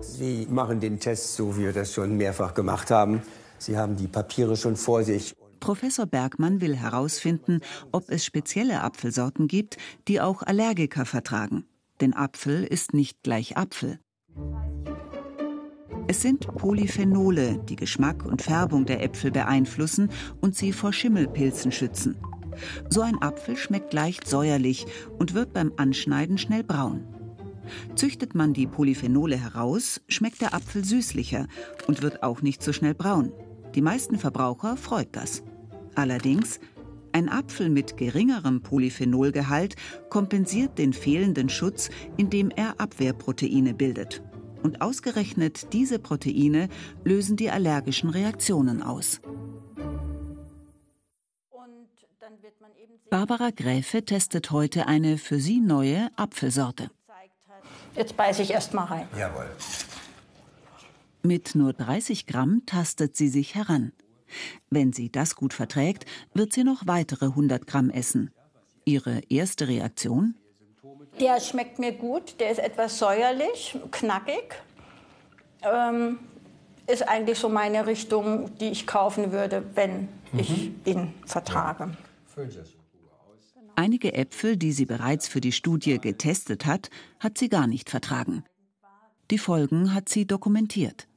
Sie 0.00 0.46
machen 0.48 0.80
den 0.80 0.98
Test 0.98 1.34
so, 1.34 1.56
wie 1.56 1.62
wir 1.62 1.72
das 1.72 1.92
schon 1.92 2.16
mehrfach 2.16 2.54
gemacht 2.54 2.90
haben. 2.90 3.22
Sie 3.58 3.76
haben 3.76 3.96
die 3.96 4.08
Papiere 4.08 4.56
schon 4.56 4.76
vor 4.76 5.02
sich. 5.02 5.34
Professor 5.60 6.06
Bergmann 6.06 6.60
will 6.60 6.76
herausfinden, 6.76 7.60
ob 7.92 8.08
es 8.08 8.24
spezielle 8.24 8.82
Apfelsorten 8.82 9.48
gibt, 9.48 9.76
die 10.08 10.20
auch 10.20 10.42
Allergiker 10.42 11.04
vertragen. 11.04 11.64
Denn 12.00 12.14
Apfel 12.14 12.64
ist 12.64 12.94
nicht 12.94 13.22
gleich 13.22 13.56
Apfel. 13.56 13.98
Es 16.08 16.22
sind 16.22 16.46
Polyphenole, 16.46 17.58
die 17.68 17.74
Geschmack 17.74 18.24
und 18.24 18.42
Färbung 18.42 18.86
der 18.86 19.02
Äpfel 19.02 19.32
beeinflussen 19.32 20.10
und 20.40 20.54
sie 20.54 20.72
vor 20.72 20.92
Schimmelpilzen 20.92 21.72
schützen. 21.72 22.16
So 22.88 23.00
ein 23.00 23.20
Apfel 23.20 23.56
schmeckt 23.56 23.92
leicht 23.92 24.26
säuerlich 24.26 24.86
und 25.18 25.34
wird 25.34 25.52
beim 25.52 25.72
Anschneiden 25.76 26.38
schnell 26.38 26.62
braun. 26.62 27.04
Züchtet 27.96 28.34
man 28.34 28.52
die 28.52 28.68
Polyphenole 28.68 29.36
heraus, 29.36 30.00
schmeckt 30.08 30.40
der 30.40 30.54
Apfel 30.54 30.84
süßlicher 30.84 31.48
und 31.88 32.02
wird 32.02 32.22
auch 32.22 32.40
nicht 32.40 32.62
so 32.62 32.72
schnell 32.72 32.94
braun. 32.94 33.32
Die 33.76 33.82
meisten 33.82 34.18
Verbraucher 34.18 34.78
freut 34.78 35.10
das. 35.12 35.42
Allerdings, 35.94 36.60
ein 37.12 37.28
Apfel 37.28 37.68
mit 37.68 37.98
geringerem 37.98 38.62
Polyphenolgehalt 38.62 39.76
kompensiert 40.08 40.78
den 40.78 40.94
fehlenden 40.94 41.50
Schutz, 41.50 41.90
indem 42.16 42.50
er 42.50 42.80
Abwehrproteine 42.80 43.74
bildet. 43.74 44.22
Und 44.62 44.80
ausgerechnet 44.80 45.74
diese 45.74 45.98
Proteine 45.98 46.68
lösen 47.04 47.36
die 47.36 47.50
allergischen 47.50 48.08
Reaktionen 48.08 48.82
aus. 48.82 49.20
Barbara 53.10 53.50
Gräfe 53.50 54.04
testet 54.04 54.50
heute 54.50 54.86
eine 54.86 55.18
für 55.18 55.38
sie 55.38 55.60
neue 55.60 56.08
Apfelsorte. 56.16 56.90
Jetzt 57.94 58.16
beiße 58.16 58.42
ich 58.42 58.50
erst 58.50 58.74
mal 58.74 58.84
rein. 58.84 59.08
Jawohl. 59.16 59.48
Mit 61.26 61.56
nur 61.56 61.72
30 61.72 62.28
Gramm 62.28 62.62
tastet 62.66 63.16
sie 63.16 63.26
sich 63.26 63.56
heran. 63.56 63.90
Wenn 64.70 64.92
sie 64.92 65.10
das 65.10 65.34
gut 65.34 65.52
verträgt, 65.52 66.06
wird 66.34 66.52
sie 66.52 66.62
noch 66.62 66.86
weitere 66.86 67.24
100 67.24 67.66
Gramm 67.66 67.90
essen. 67.90 68.30
Ihre 68.84 69.22
erste 69.28 69.66
Reaktion? 69.66 70.36
Der 71.18 71.40
schmeckt 71.40 71.80
mir 71.80 71.90
gut, 71.90 72.38
der 72.38 72.52
ist 72.52 72.60
etwas 72.60 73.00
säuerlich, 73.00 73.76
knackig. 73.90 74.54
Ähm, 75.62 76.20
ist 76.86 77.02
eigentlich 77.08 77.40
so 77.40 77.48
meine 77.48 77.88
Richtung, 77.88 78.56
die 78.58 78.68
ich 78.68 78.86
kaufen 78.86 79.32
würde, 79.32 79.64
wenn 79.74 80.02
mhm. 80.30 80.38
ich 80.38 80.70
ihn 80.84 81.12
vertrage. 81.24 81.90
Einige 83.74 84.14
Äpfel, 84.14 84.56
die 84.56 84.70
sie 84.70 84.86
bereits 84.86 85.26
für 85.26 85.40
die 85.40 85.50
Studie 85.50 85.98
getestet 85.98 86.66
hat, 86.66 86.88
hat 87.18 87.36
sie 87.36 87.48
gar 87.48 87.66
nicht 87.66 87.90
vertragen. 87.90 88.44
Die 89.32 89.38
Folgen 89.38 89.92
hat 89.92 90.08
sie 90.08 90.24
dokumentiert 90.24 91.08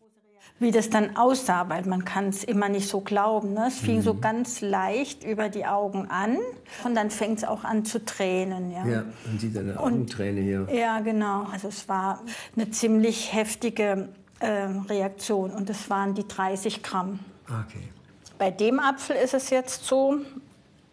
wie 0.60 0.72
das 0.72 0.90
dann 0.90 1.16
aussah, 1.16 1.70
weil 1.70 1.86
man 1.86 2.04
kann 2.04 2.30
es 2.30 2.44
immer 2.44 2.70
nicht 2.70 2.88
so 2.88 3.00
glauben. 3.00 3.54
Ne? 3.54 3.66
Es 3.68 3.80
fing 3.80 3.98
mhm. 3.98 4.02
so 4.02 4.14
ganz 4.14 4.62
leicht 4.62 5.24
über 5.24 5.50
die 5.50 5.66
Augen 5.66 6.10
an 6.10 6.38
und 6.84 6.96
dann 6.96 7.10
fängt 7.10 7.40
es 7.40 7.44
auch 7.46 7.64
an 7.64 7.86
zu 7.86 8.04
tränen. 8.04 8.72
Ja, 8.72 8.86
ja 8.86 9.04
man 9.26 9.40
sieht 9.40 9.58
eine 9.58 9.80
Augenträne 9.80 10.42
hier. 10.42 10.68
Ja, 10.72 11.00
genau. 11.00 11.48
Also 11.52 11.70
es 11.70 11.88
war 11.88 12.22
eine 12.56 12.70
ziemlich 12.72 13.34
heftige 13.34 14.10
äh, 14.40 14.68
Reaktion 14.90 15.52
und 15.52 15.70
es 15.70 15.90
waren 15.90 16.14
die 16.14 16.28
30 16.28 16.84
Gramm. 16.84 17.20
Okay. 17.46 17.88
Bei 18.38 18.52
dem 18.52 18.80
Apfel 18.80 19.16
ist 19.16 19.34
es 19.34 19.50
jetzt 19.50 19.86
so, 19.86 20.18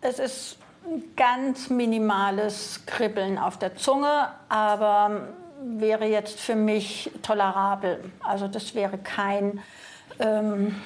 es 0.00 0.18
ist 0.18 0.59
ein 0.85 1.02
ganz 1.16 1.70
minimales 1.70 2.83
Kribbeln 2.87 3.38
auf 3.38 3.59
der 3.59 3.76
Zunge, 3.76 4.29
aber 4.48 5.29
wäre 5.64 6.06
jetzt 6.06 6.40
für 6.40 6.56
mich 6.56 7.10
tolerabel. 7.22 8.00
Also 8.20 8.48
das 8.48 8.74
wäre 8.74 8.98
kein 8.98 9.60
ähm, 10.18 10.76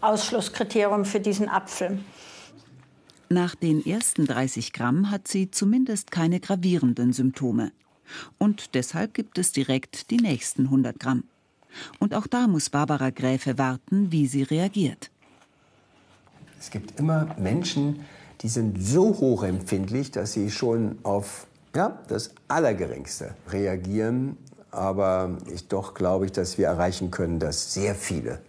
Ausschlusskriterium 0.00 1.04
für 1.04 1.20
diesen 1.20 1.48
Apfel. 1.48 1.98
Nach 3.30 3.54
den 3.54 3.84
ersten 3.84 4.26
30 4.26 4.72
Gramm 4.72 5.10
hat 5.10 5.28
sie 5.28 5.50
zumindest 5.50 6.10
keine 6.10 6.40
gravierenden 6.40 7.12
Symptome. 7.12 7.72
Und 8.38 8.74
deshalb 8.74 9.12
gibt 9.12 9.36
es 9.38 9.52
direkt 9.52 10.10
die 10.10 10.16
nächsten 10.16 10.64
100 10.64 10.98
Gramm. 10.98 11.24
Und 11.98 12.14
auch 12.14 12.26
da 12.26 12.46
muss 12.46 12.70
Barbara 12.70 13.10
Gräfe 13.10 13.58
warten, 13.58 14.10
wie 14.10 14.26
sie 14.26 14.44
reagiert. 14.44 15.10
Es 16.58 16.70
gibt 16.70 16.98
immer 16.98 17.36
Menschen, 17.38 18.00
die 18.40 18.48
sind 18.48 18.82
so 18.82 19.08
hochempfindlich, 19.08 20.10
dass 20.10 20.32
sie 20.32 20.50
schon 20.50 20.98
auf 21.02 21.47
ja, 21.78 21.96
das 22.08 22.34
Allergeringste 22.48 23.34
reagieren. 23.50 24.36
Aber 24.70 25.38
ich 25.54 25.68
doch 25.68 25.94
glaube 25.94 26.26
ich, 26.26 26.32
dass 26.32 26.58
wir 26.58 26.66
erreichen 26.66 27.10
können, 27.10 27.38
dass 27.38 27.72
sehr 27.72 27.94
viele 27.94 28.40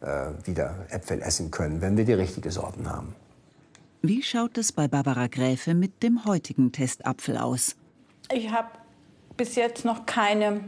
äh, 0.00 0.30
wieder 0.44 0.86
Äpfel 0.88 1.20
essen 1.20 1.50
können, 1.50 1.82
wenn 1.82 1.96
wir 1.96 2.04
die 2.04 2.14
richtigen 2.14 2.50
Sorten 2.50 2.88
haben. 2.88 3.14
Wie 4.00 4.22
schaut 4.22 4.56
es 4.56 4.70
bei 4.72 4.86
Barbara 4.86 5.26
Gräfe 5.26 5.74
mit 5.74 6.04
dem 6.04 6.24
heutigen 6.24 6.70
Testapfel 6.70 7.36
aus? 7.36 7.74
Ich 8.32 8.50
habe 8.52 8.68
bis 9.36 9.56
jetzt 9.56 9.84
noch 9.84 10.06
keine 10.06 10.60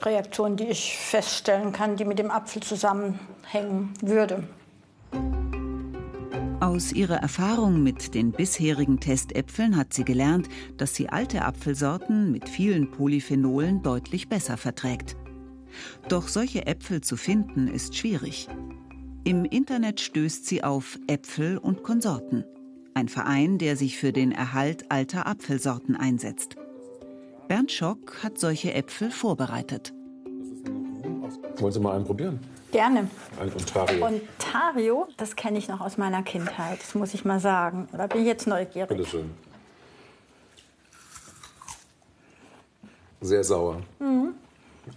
Reaktion, 0.00 0.56
die 0.56 0.64
ich 0.64 0.96
feststellen 0.96 1.72
kann, 1.72 1.96
die 1.96 2.06
mit 2.06 2.18
dem 2.18 2.30
Apfel 2.30 2.62
zusammenhängen 2.62 3.92
würde. 4.00 4.44
Aus 6.76 6.92
ihrer 6.92 7.16
Erfahrung 7.16 7.82
mit 7.82 8.14
den 8.14 8.32
bisherigen 8.32 9.00
Testäpfeln 9.00 9.78
hat 9.78 9.94
sie 9.94 10.04
gelernt, 10.04 10.46
dass 10.76 10.94
sie 10.94 11.08
alte 11.08 11.42
Apfelsorten 11.42 12.30
mit 12.30 12.50
vielen 12.50 12.90
Polyphenolen 12.90 13.82
deutlich 13.82 14.28
besser 14.28 14.58
verträgt. 14.58 15.16
Doch 16.10 16.28
solche 16.28 16.66
Äpfel 16.66 17.00
zu 17.00 17.16
finden 17.16 17.66
ist 17.66 17.96
schwierig. 17.96 18.48
Im 19.24 19.46
Internet 19.46 20.00
stößt 20.02 20.44
sie 20.44 20.64
auf 20.64 20.98
Äpfel 21.06 21.56
und 21.56 21.82
Konsorten, 21.82 22.44
ein 22.92 23.08
Verein, 23.08 23.56
der 23.56 23.78
sich 23.78 23.96
für 23.96 24.12
den 24.12 24.30
Erhalt 24.30 24.92
alter 24.92 25.26
Apfelsorten 25.26 25.96
einsetzt. 25.96 26.56
Bernd 27.48 27.72
Schock 27.72 28.22
hat 28.22 28.38
solche 28.38 28.74
Äpfel 28.74 29.10
vorbereitet. 29.10 29.94
Wollen 31.56 31.72
Sie 31.72 31.80
mal 31.80 31.96
einen 31.96 32.04
probieren? 32.04 32.38
Gerne. 32.72 33.08
Ein 33.40 33.52
Ontario. 33.52 34.06
Ontario, 34.06 35.08
das 35.16 35.36
kenne 35.36 35.58
ich 35.58 35.68
noch 35.68 35.80
aus 35.80 35.96
meiner 35.96 36.22
Kindheit, 36.22 36.80
das 36.80 36.94
muss 36.94 37.14
ich 37.14 37.24
mal 37.24 37.40
sagen. 37.40 37.88
Da 37.92 38.06
bin 38.06 38.20
ich 38.20 38.26
jetzt 38.26 38.46
neugierig. 38.46 38.88
Bitte 38.88 39.06
schön. 39.06 39.30
Sehr 43.20 43.44
sauer. 43.44 43.82
Mhm. 43.98 44.34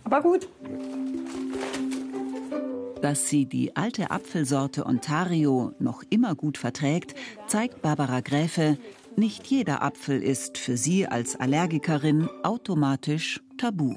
Aber 0.04 0.22
gut. 0.22 0.48
Dass 3.02 3.30
sie 3.30 3.46
die 3.46 3.76
alte 3.78 4.12
Apfelsorte 4.12 4.86
Ontario 4.86 5.74
noch 5.80 6.04
immer 6.10 6.36
gut 6.36 6.58
verträgt, 6.58 7.16
zeigt 7.48 7.82
Barbara 7.82 8.20
Gräfe. 8.20 8.78
Nicht 9.16 9.48
jeder 9.48 9.82
Apfel 9.82 10.22
ist 10.22 10.58
für 10.58 10.78
sie 10.78 11.08
als 11.08 11.40
Allergikerin 11.40 12.30
automatisch 12.44 13.42
tabu. 13.58 13.96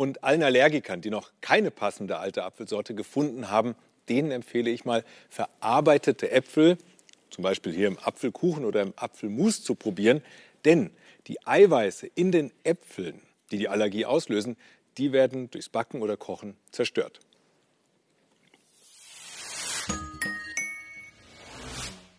Und 0.00 0.24
allen 0.24 0.42
Allergikern, 0.42 1.02
die 1.02 1.10
noch 1.10 1.30
keine 1.42 1.70
passende 1.70 2.16
alte 2.16 2.44
Apfelsorte 2.44 2.94
gefunden 2.94 3.50
haben, 3.50 3.74
denen 4.08 4.30
empfehle 4.30 4.70
ich 4.70 4.86
mal, 4.86 5.04
verarbeitete 5.28 6.30
Äpfel, 6.30 6.78
zum 7.28 7.42
Beispiel 7.42 7.74
hier 7.74 7.86
im 7.86 7.98
Apfelkuchen 7.98 8.64
oder 8.64 8.80
im 8.80 8.94
Apfelmus 8.96 9.62
zu 9.62 9.74
probieren. 9.74 10.22
Denn 10.64 10.88
die 11.26 11.46
Eiweiße 11.46 12.06
in 12.14 12.32
den 12.32 12.50
Äpfeln, 12.64 13.20
die 13.50 13.58
die 13.58 13.68
Allergie 13.68 14.06
auslösen, 14.06 14.56
die 14.96 15.12
werden 15.12 15.50
durchs 15.50 15.68
Backen 15.68 16.00
oder 16.00 16.16
Kochen 16.16 16.56
zerstört. 16.70 17.20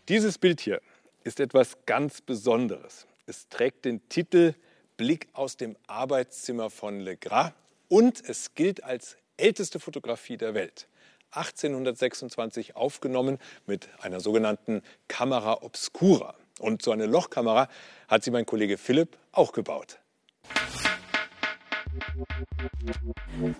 Dieses 0.07 0.37
Bild 0.37 0.61
hier 0.61 0.83
ist 1.23 1.39
etwas 1.39 1.77
ganz 1.87 2.21
Besonderes. 2.21 3.07
Es 3.25 3.49
trägt 3.49 3.85
den 3.85 4.07
Titel 4.07 4.53
Blick 4.97 5.29
aus 5.33 5.57
dem 5.57 5.75
Arbeitszimmer 5.87 6.69
von 6.69 6.99
Legras 6.99 7.53
und 7.91 8.23
es 8.25 8.55
gilt 8.55 8.85
als 8.85 9.17
älteste 9.35 9.77
Fotografie 9.81 10.37
der 10.37 10.53
Welt. 10.53 10.87
1826 11.31 12.77
aufgenommen 12.77 13.37
mit 13.65 13.89
einer 13.99 14.21
sogenannten 14.21 14.81
Kamera 15.09 15.61
Obscura. 15.61 16.35
Und 16.59 16.81
so 16.83 16.91
eine 16.91 17.05
Lochkamera 17.05 17.67
hat 18.07 18.23
sie 18.23 18.31
mein 18.31 18.45
Kollege 18.45 18.77
Philipp 18.77 19.17
auch 19.33 19.51
gebaut. 19.51 19.99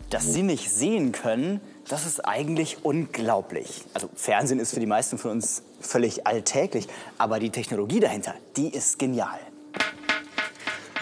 Dass 0.10 0.32
Sie 0.32 0.44
nicht 0.44 0.72
sehen 0.72 1.12
können, 1.12 1.60
das 1.90 2.06
ist 2.06 2.22
eigentlich 2.22 2.86
unglaublich. 2.86 3.84
Also 3.94 4.10
Fernsehen 4.16 4.62
ist 4.62 4.74
für 4.74 4.80
die 4.80 4.86
meisten 4.86 5.18
von 5.18 5.32
uns 5.32 5.64
völlig 5.82 6.26
alltäglich, 6.26 6.88
aber 7.18 7.40
die 7.40 7.50
Technologie 7.50 8.00
dahinter, 8.00 8.36
die 8.56 8.74
ist 8.74 8.98
genial. 8.98 9.40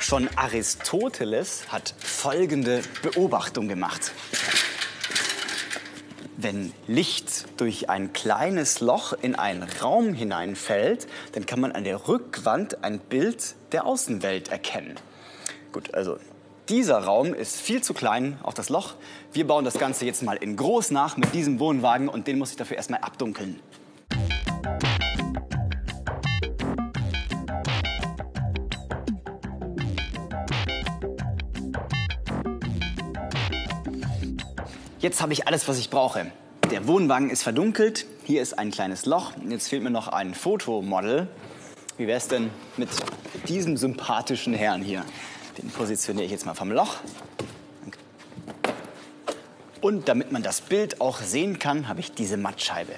Schon 0.09 0.27
Aristoteles 0.37 1.71
hat 1.71 1.93
folgende 1.99 2.81
Beobachtung 3.03 3.67
gemacht. 3.67 4.11
Wenn 6.35 6.73
Licht 6.87 7.45
durch 7.57 7.91
ein 7.91 8.11
kleines 8.11 8.79
Loch 8.79 9.13
in 9.21 9.35
einen 9.35 9.61
Raum 9.61 10.15
hineinfällt, 10.15 11.07
dann 11.33 11.45
kann 11.45 11.59
man 11.59 11.73
an 11.73 11.83
der 11.83 12.07
Rückwand 12.07 12.83
ein 12.83 12.97
Bild 12.97 13.53
der 13.71 13.85
Außenwelt 13.85 14.47
erkennen. 14.47 14.95
Gut, 15.71 15.93
also 15.93 16.17
dieser 16.69 17.03
Raum 17.03 17.35
ist 17.35 17.61
viel 17.61 17.83
zu 17.83 17.93
klein, 17.93 18.39
auch 18.41 18.55
das 18.55 18.69
Loch. 18.69 18.95
Wir 19.31 19.45
bauen 19.45 19.63
das 19.63 19.77
Ganze 19.77 20.07
jetzt 20.07 20.23
mal 20.23 20.37
in 20.37 20.55
groß 20.55 20.89
nach 20.89 21.17
mit 21.17 21.35
diesem 21.35 21.59
Wohnwagen 21.59 22.09
und 22.09 22.25
den 22.25 22.39
muss 22.39 22.49
ich 22.49 22.57
dafür 22.57 22.77
erstmal 22.77 23.01
abdunkeln. 23.01 23.59
Jetzt 34.99 35.21
habe 35.21 35.31
ich 35.31 35.47
alles, 35.47 35.65
was 35.69 35.79
ich 35.79 35.89
brauche. 35.89 36.29
Der 36.71 36.85
Wohnwagen 36.85 37.29
ist 37.29 37.41
verdunkelt. 37.41 38.05
Hier 38.25 38.41
ist 38.41 38.59
ein 38.59 38.69
kleines 38.69 39.05
Loch. 39.05 39.31
Jetzt 39.47 39.69
fehlt 39.69 39.81
mir 39.81 39.91
noch 39.91 40.09
ein 40.09 40.33
Fotomodel. 40.33 41.29
Wie 41.95 42.05
wäre 42.05 42.17
es 42.17 42.27
denn 42.27 42.49
mit 42.75 42.89
diesem 43.47 43.77
sympathischen 43.77 44.53
Herrn 44.53 44.81
hier? 44.81 45.05
Den 45.57 45.69
positioniere 45.69 46.25
ich 46.25 46.31
jetzt 46.31 46.45
mal 46.45 46.53
vom 46.53 46.69
Loch. 46.69 46.97
Und 49.79 50.09
damit 50.09 50.33
man 50.33 50.43
das 50.43 50.59
Bild 50.59 50.99
auch 50.99 51.21
sehen 51.21 51.59
kann, 51.59 51.87
habe 51.87 52.01
ich 52.01 52.11
diese 52.11 52.35
Mattscheibe. 52.35 52.95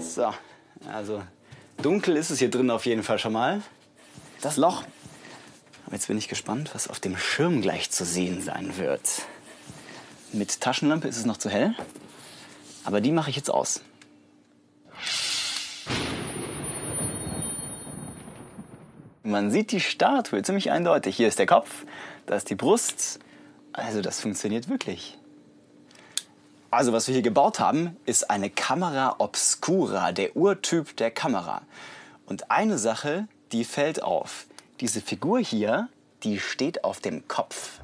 So, 0.00 0.34
also 0.92 1.22
dunkel 1.80 2.16
ist 2.16 2.30
es 2.30 2.40
hier 2.40 2.50
drin 2.50 2.72
auf 2.72 2.86
jeden 2.86 3.04
Fall 3.04 3.20
schon 3.20 3.32
mal. 3.32 3.62
Das 4.40 4.56
Loch 4.56 4.82
Jetzt 5.90 6.08
bin 6.08 6.18
ich 6.18 6.28
gespannt, 6.28 6.70
was 6.74 6.88
auf 6.88 6.98
dem 6.98 7.16
Schirm 7.16 7.60
gleich 7.62 7.90
zu 7.90 8.04
sehen 8.04 8.42
sein 8.42 8.76
wird. 8.78 9.22
Mit 10.32 10.60
Taschenlampe 10.60 11.06
ist 11.06 11.16
es 11.16 11.26
noch 11.26 11.36
zu 11.36 11.48
hell, 11.48 11.74
aber 12.84 13.00
die 13.00 13.12
mache 13.12 13.30
ich 13.30 13.36
jetzt 13.36 13.50
aus. 13.50 13.80
Man 19.22 19.50
sieht 19.50 19.72
die 19.72 19.80
Statue 19.80 20.42
ziemlich 20.42 20.70
eindeutig. 20.70 21.16
Hier 21.16 21.28
ist 21.28 21.38
der 21.38 21.46
Kopf, 21.46 21.84
da 22.26 22.34
ist 22.34 22.50
die 22.50 22.54
Brust. 22.54 23.20
Also 23.72 24.00
das 24.00 24.20
funktioniert 24.20 24.68
wirklich. 24.68 25.18
Also 26.70 26.92
was 26.92 27.06
wir 27.06 27.14
hier 27.14 27.22
gebaut 27.22 27.60
haben, 27.60 27.96
ist 28.04 28.30
eine 28.30 28.50
Kamera 28.50 29.16
Obscura, 29.18 30.12
der 30.12 30.36
Urtyp 30.36 30.96
der 30.96 31.10
Kamera. 31.10 31.62
Und 32.26 32.50
eine 32.50 32.78
Sache, 32.78 33.28
die 33.52 33.64
fällt 33.64 34.02
auf. 34.02 34.46
Diese 34.80 35.00
Figur 35.00 35.38
hier, 35.38 35.88
die 36.24 36.40
steht 36.40 36.82
auf 36.82 36.98
dem 36.98 37.28
Kopf. 37.28 37.80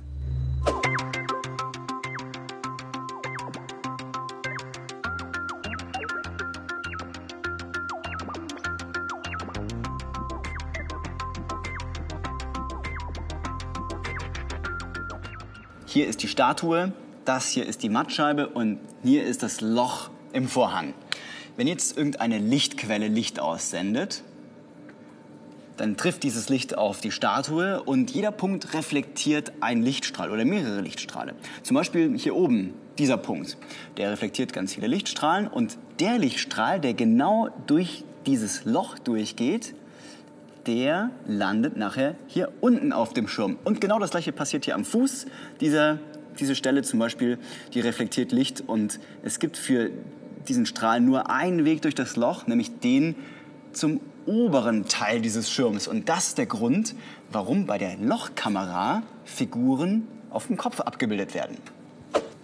Hier 15.87 16.09
ist 16.09 16.22
die 16.22 16.29
Statue, 16.29 16.92
das 17.24 17.50
hier 17.50 17.66
ist 17.66 17.85
die 17.85 17.88
Mattscheibe 17.88 18.48
und 18.48 18.81
hier 19.05 19.24
ist 19.24 19.44
das 19.44 19.61
Loch 19.61 20.11
im 20.33 20.48
Vorhang. 20.48 20.94
Wenn 21.57 21.68
jetzt 21.68 21.96
irgendeine 21.96 22.38
Lichtquelle 22.38 23.07
Licht 23.07 23.38
aussendet, 23.38 24.24
dann 25.80 25.96
trifft 25.96 26.24
dieses 26.24 26.50
Licht 26.50 26.76
auf 26.76 27.00
die 27.00 27.10
Statue 27.10 27.82
und 27.82 28.10
jeder 28.10 28.32
Punkt 28.32 28.74
reflektiert 28.74 29.50
einen 29.60 29.82
Lichtstrahl 29.82 30.30
oder 30.30 30.44
mehrere 30.44 30.82
Lichtstrahle. 30.82 31.32
Zum 31.62 31.74
Beispiel 31.74 32.18
hier 32.18 32.36
oben, 32.36 32.74
dieser 32.98 33.16
Punkt, 33.16 33.56
der 33.96 34.10
reflektiert 34.10 34.52
ganz 34.52 34.74
viele 34.74 34.88
Lichtstrahlen 34.88 35.48
und 35.48 35.78
der 35.98 36.18
Lichtstrahl, 36.18 36.80
der 36.80 36.92
genau 36.92 37.48
durch 37.66 38.04
dieses 38.26 38.66
Loch 38.66 38.98
durchgeht, 38.98 39.74
der 40.66 41.12
landet 41.26 41.78
nachher 41.78 42.14
hier 42.26 42.52
unten 42.60 42.92
auf 42.92 43.14
dem 43.14 43.26
Schirm. 43.26 43.58
Und 43.64 43.80
genau 43.80 43.98
das 43.98 44.10
gleiche 44.10 44.32
passiert 44.32 44.66
hier 44.66 44.74
am 44.74 44.84
Fuß. 44.84 45.24
Dieser, 45.62 45.98
diese 46.38 46.54
Stelle 46.54 46.82
zum 46.82 46.98
Beispiel, 46.98 47.38
die 47.72 47.80
reflektiert 47.80 48.32
Licht 48.32 48.62
und 48.66 49.00
es 49.22 49.38
gibt 49.38 49.56
für 49.56 49.90
diesen 50.46 50.66
Strahl 50.66 51.00
nur 51.00 51.30
einen 51.30 51.64
Weg 51.64 51.80
durch 51.80 51.94
das 51.94 52.16
Loch, 52.16 52.46
nämlich 52.46 52.80
den 52.80 53.14
zum 53.72 54.00
oberen 54.30 54.86
Teil 54.86 55.20
dieses 55.20 55.50
Schirms. 55.50 55.88
Und 55.88 56.08
das 56.08 56.28
ist 56.28 56.38
der 56.38 56.46
Grund, 56.46 56.94
warum 57.32 57.66
bei 57.66 57.78
der 57.78 57.96
Lochkamera 57.96 59.02
Figuren 59.24 60.06
auf 60.30 60.46
dem 60.46 60.56
Kopf 60.56 60.78
abgebildet 60.80 61.34
werden. 61.34 61.58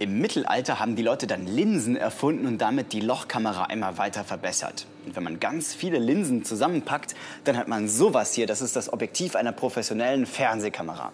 Im 0.01 0.19
Mittelalter 0.21 0.81
haben 0.81 0.97
die 0.97 1.03
Leute 1.03 1.29
dann 1.29 1.47
Linsen 1.47 1.97
erfunden 1.97 2.47
und 2.47 2.59
damit 2.59 2.93
die 2.93 3.01
Lochkamera 3.01 3.67
immer 3.67 3.97
weiter 3.99 4.25
verbessert. 4.25 4.87
Und 5.07 5.15
wenn 5.15 5.23
man 5.23 5.39
ganz 5.39 5.75
viele 5.75 5.99
Linsen 5.99 6.45
zusammenpackt, 6.45 7.15
dann 7.45 7.57
hat 7.57 7.69
man 7.69 7.89
sowas 7.89 8.35
hier. 8.35 8.49
Das 8.49 8.61
ist 8.61 8.75
das 8.75 8.93
Objektiv 8.93 9.37
einer 9.37 9.53
professionellen 9.53 10.27
Fernsehkamera. 10.27 11.13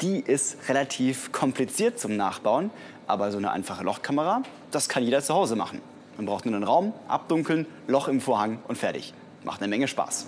Die 0.00 0.20
ist 0.20 0.56
relativ 0.68 1.32
kompliziert 1.32 1.98
zum 1.98 2.16
Nachbauen, 2.16 2.70
aber 3.08 3.32
so 3.32 3.38
eine 3.38 3.50
einfache 3.50 3.82
Lochkamera, 3.82 4.42
das 4.70 4.88
kann 4.88 5.02
jeder 5.02 5.20
zu 5.20 5.34
Hause 5.34 5.56
machen. 5.56 5.80
Man 6.16 6.26
braucht 6.26 6.46
nur 6.46 6.54
einen 6.54 6.64
Raum, 6.64 6.92
abdunkeln, 7.08 7.66
Loch 7.88 8.06
im 8.06 8.20
Vorhang 8.20 8.60
und 8.68 8.78
fertig. 8.78 9.12
Macht 9.44 9.60
eine 9.60 9.68
Menge 9.68 9.88
Spaß. 9.88 10.26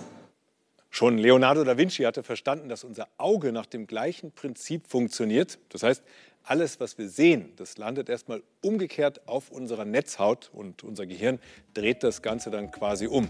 Schon 0.89 1.17
Leonardo 1.17 1.63
da 1.63 1.77
Vinci 1.77 2.03
hatte 2.03 2.23
verstanden, 2.23 2.69
dass 2.69 2.83
unser 2.83 3.09
Auge 3.17 3.51
nach 3.51 3.65
dem 3.65 3.85
gleichen 3.85 4.31
Prinzip 4.31 4.87
funktioniert. 4.87 5.59
Das 5.69 5.83
heißt, 5.83 6.03
alles, 6.43 6.79
was 6.79 6.97
wir 6.97 7.09
sehen, 7.09 7.51
das 7.57 7.77
landet 7.77 8.07
erstmal 8.07 8.43
umgekehrt 8.61 9.27
auf 9.27 9.49
unserer 9.49 9.83
Netzhaut 9.83 10.51
und 10.53 10.83
unser 10.83 11.05
Gehirn 11.05 11.39
dreht 11.73 12.03
das 12.03 12.21
Ganze 12.21 12.49
dann 12.51 12.71
quasi 12.71 13.07
um. 13.07 13.29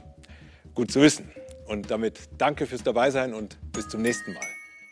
Gut 0.75 0.91
zu 0.91 1.01
wissen. 1.01 1.31
Und 1.65 1.89
damit 1.89 2.19
danke 2.37 2.67
fürs 2.67 2.83
Dabeisein 2.83 3.33
und 3.33 3.57
bis 3.71 3.87
zum 3.87 4.01
nächsten 4.01 4.33
Mal. 4.33 4.54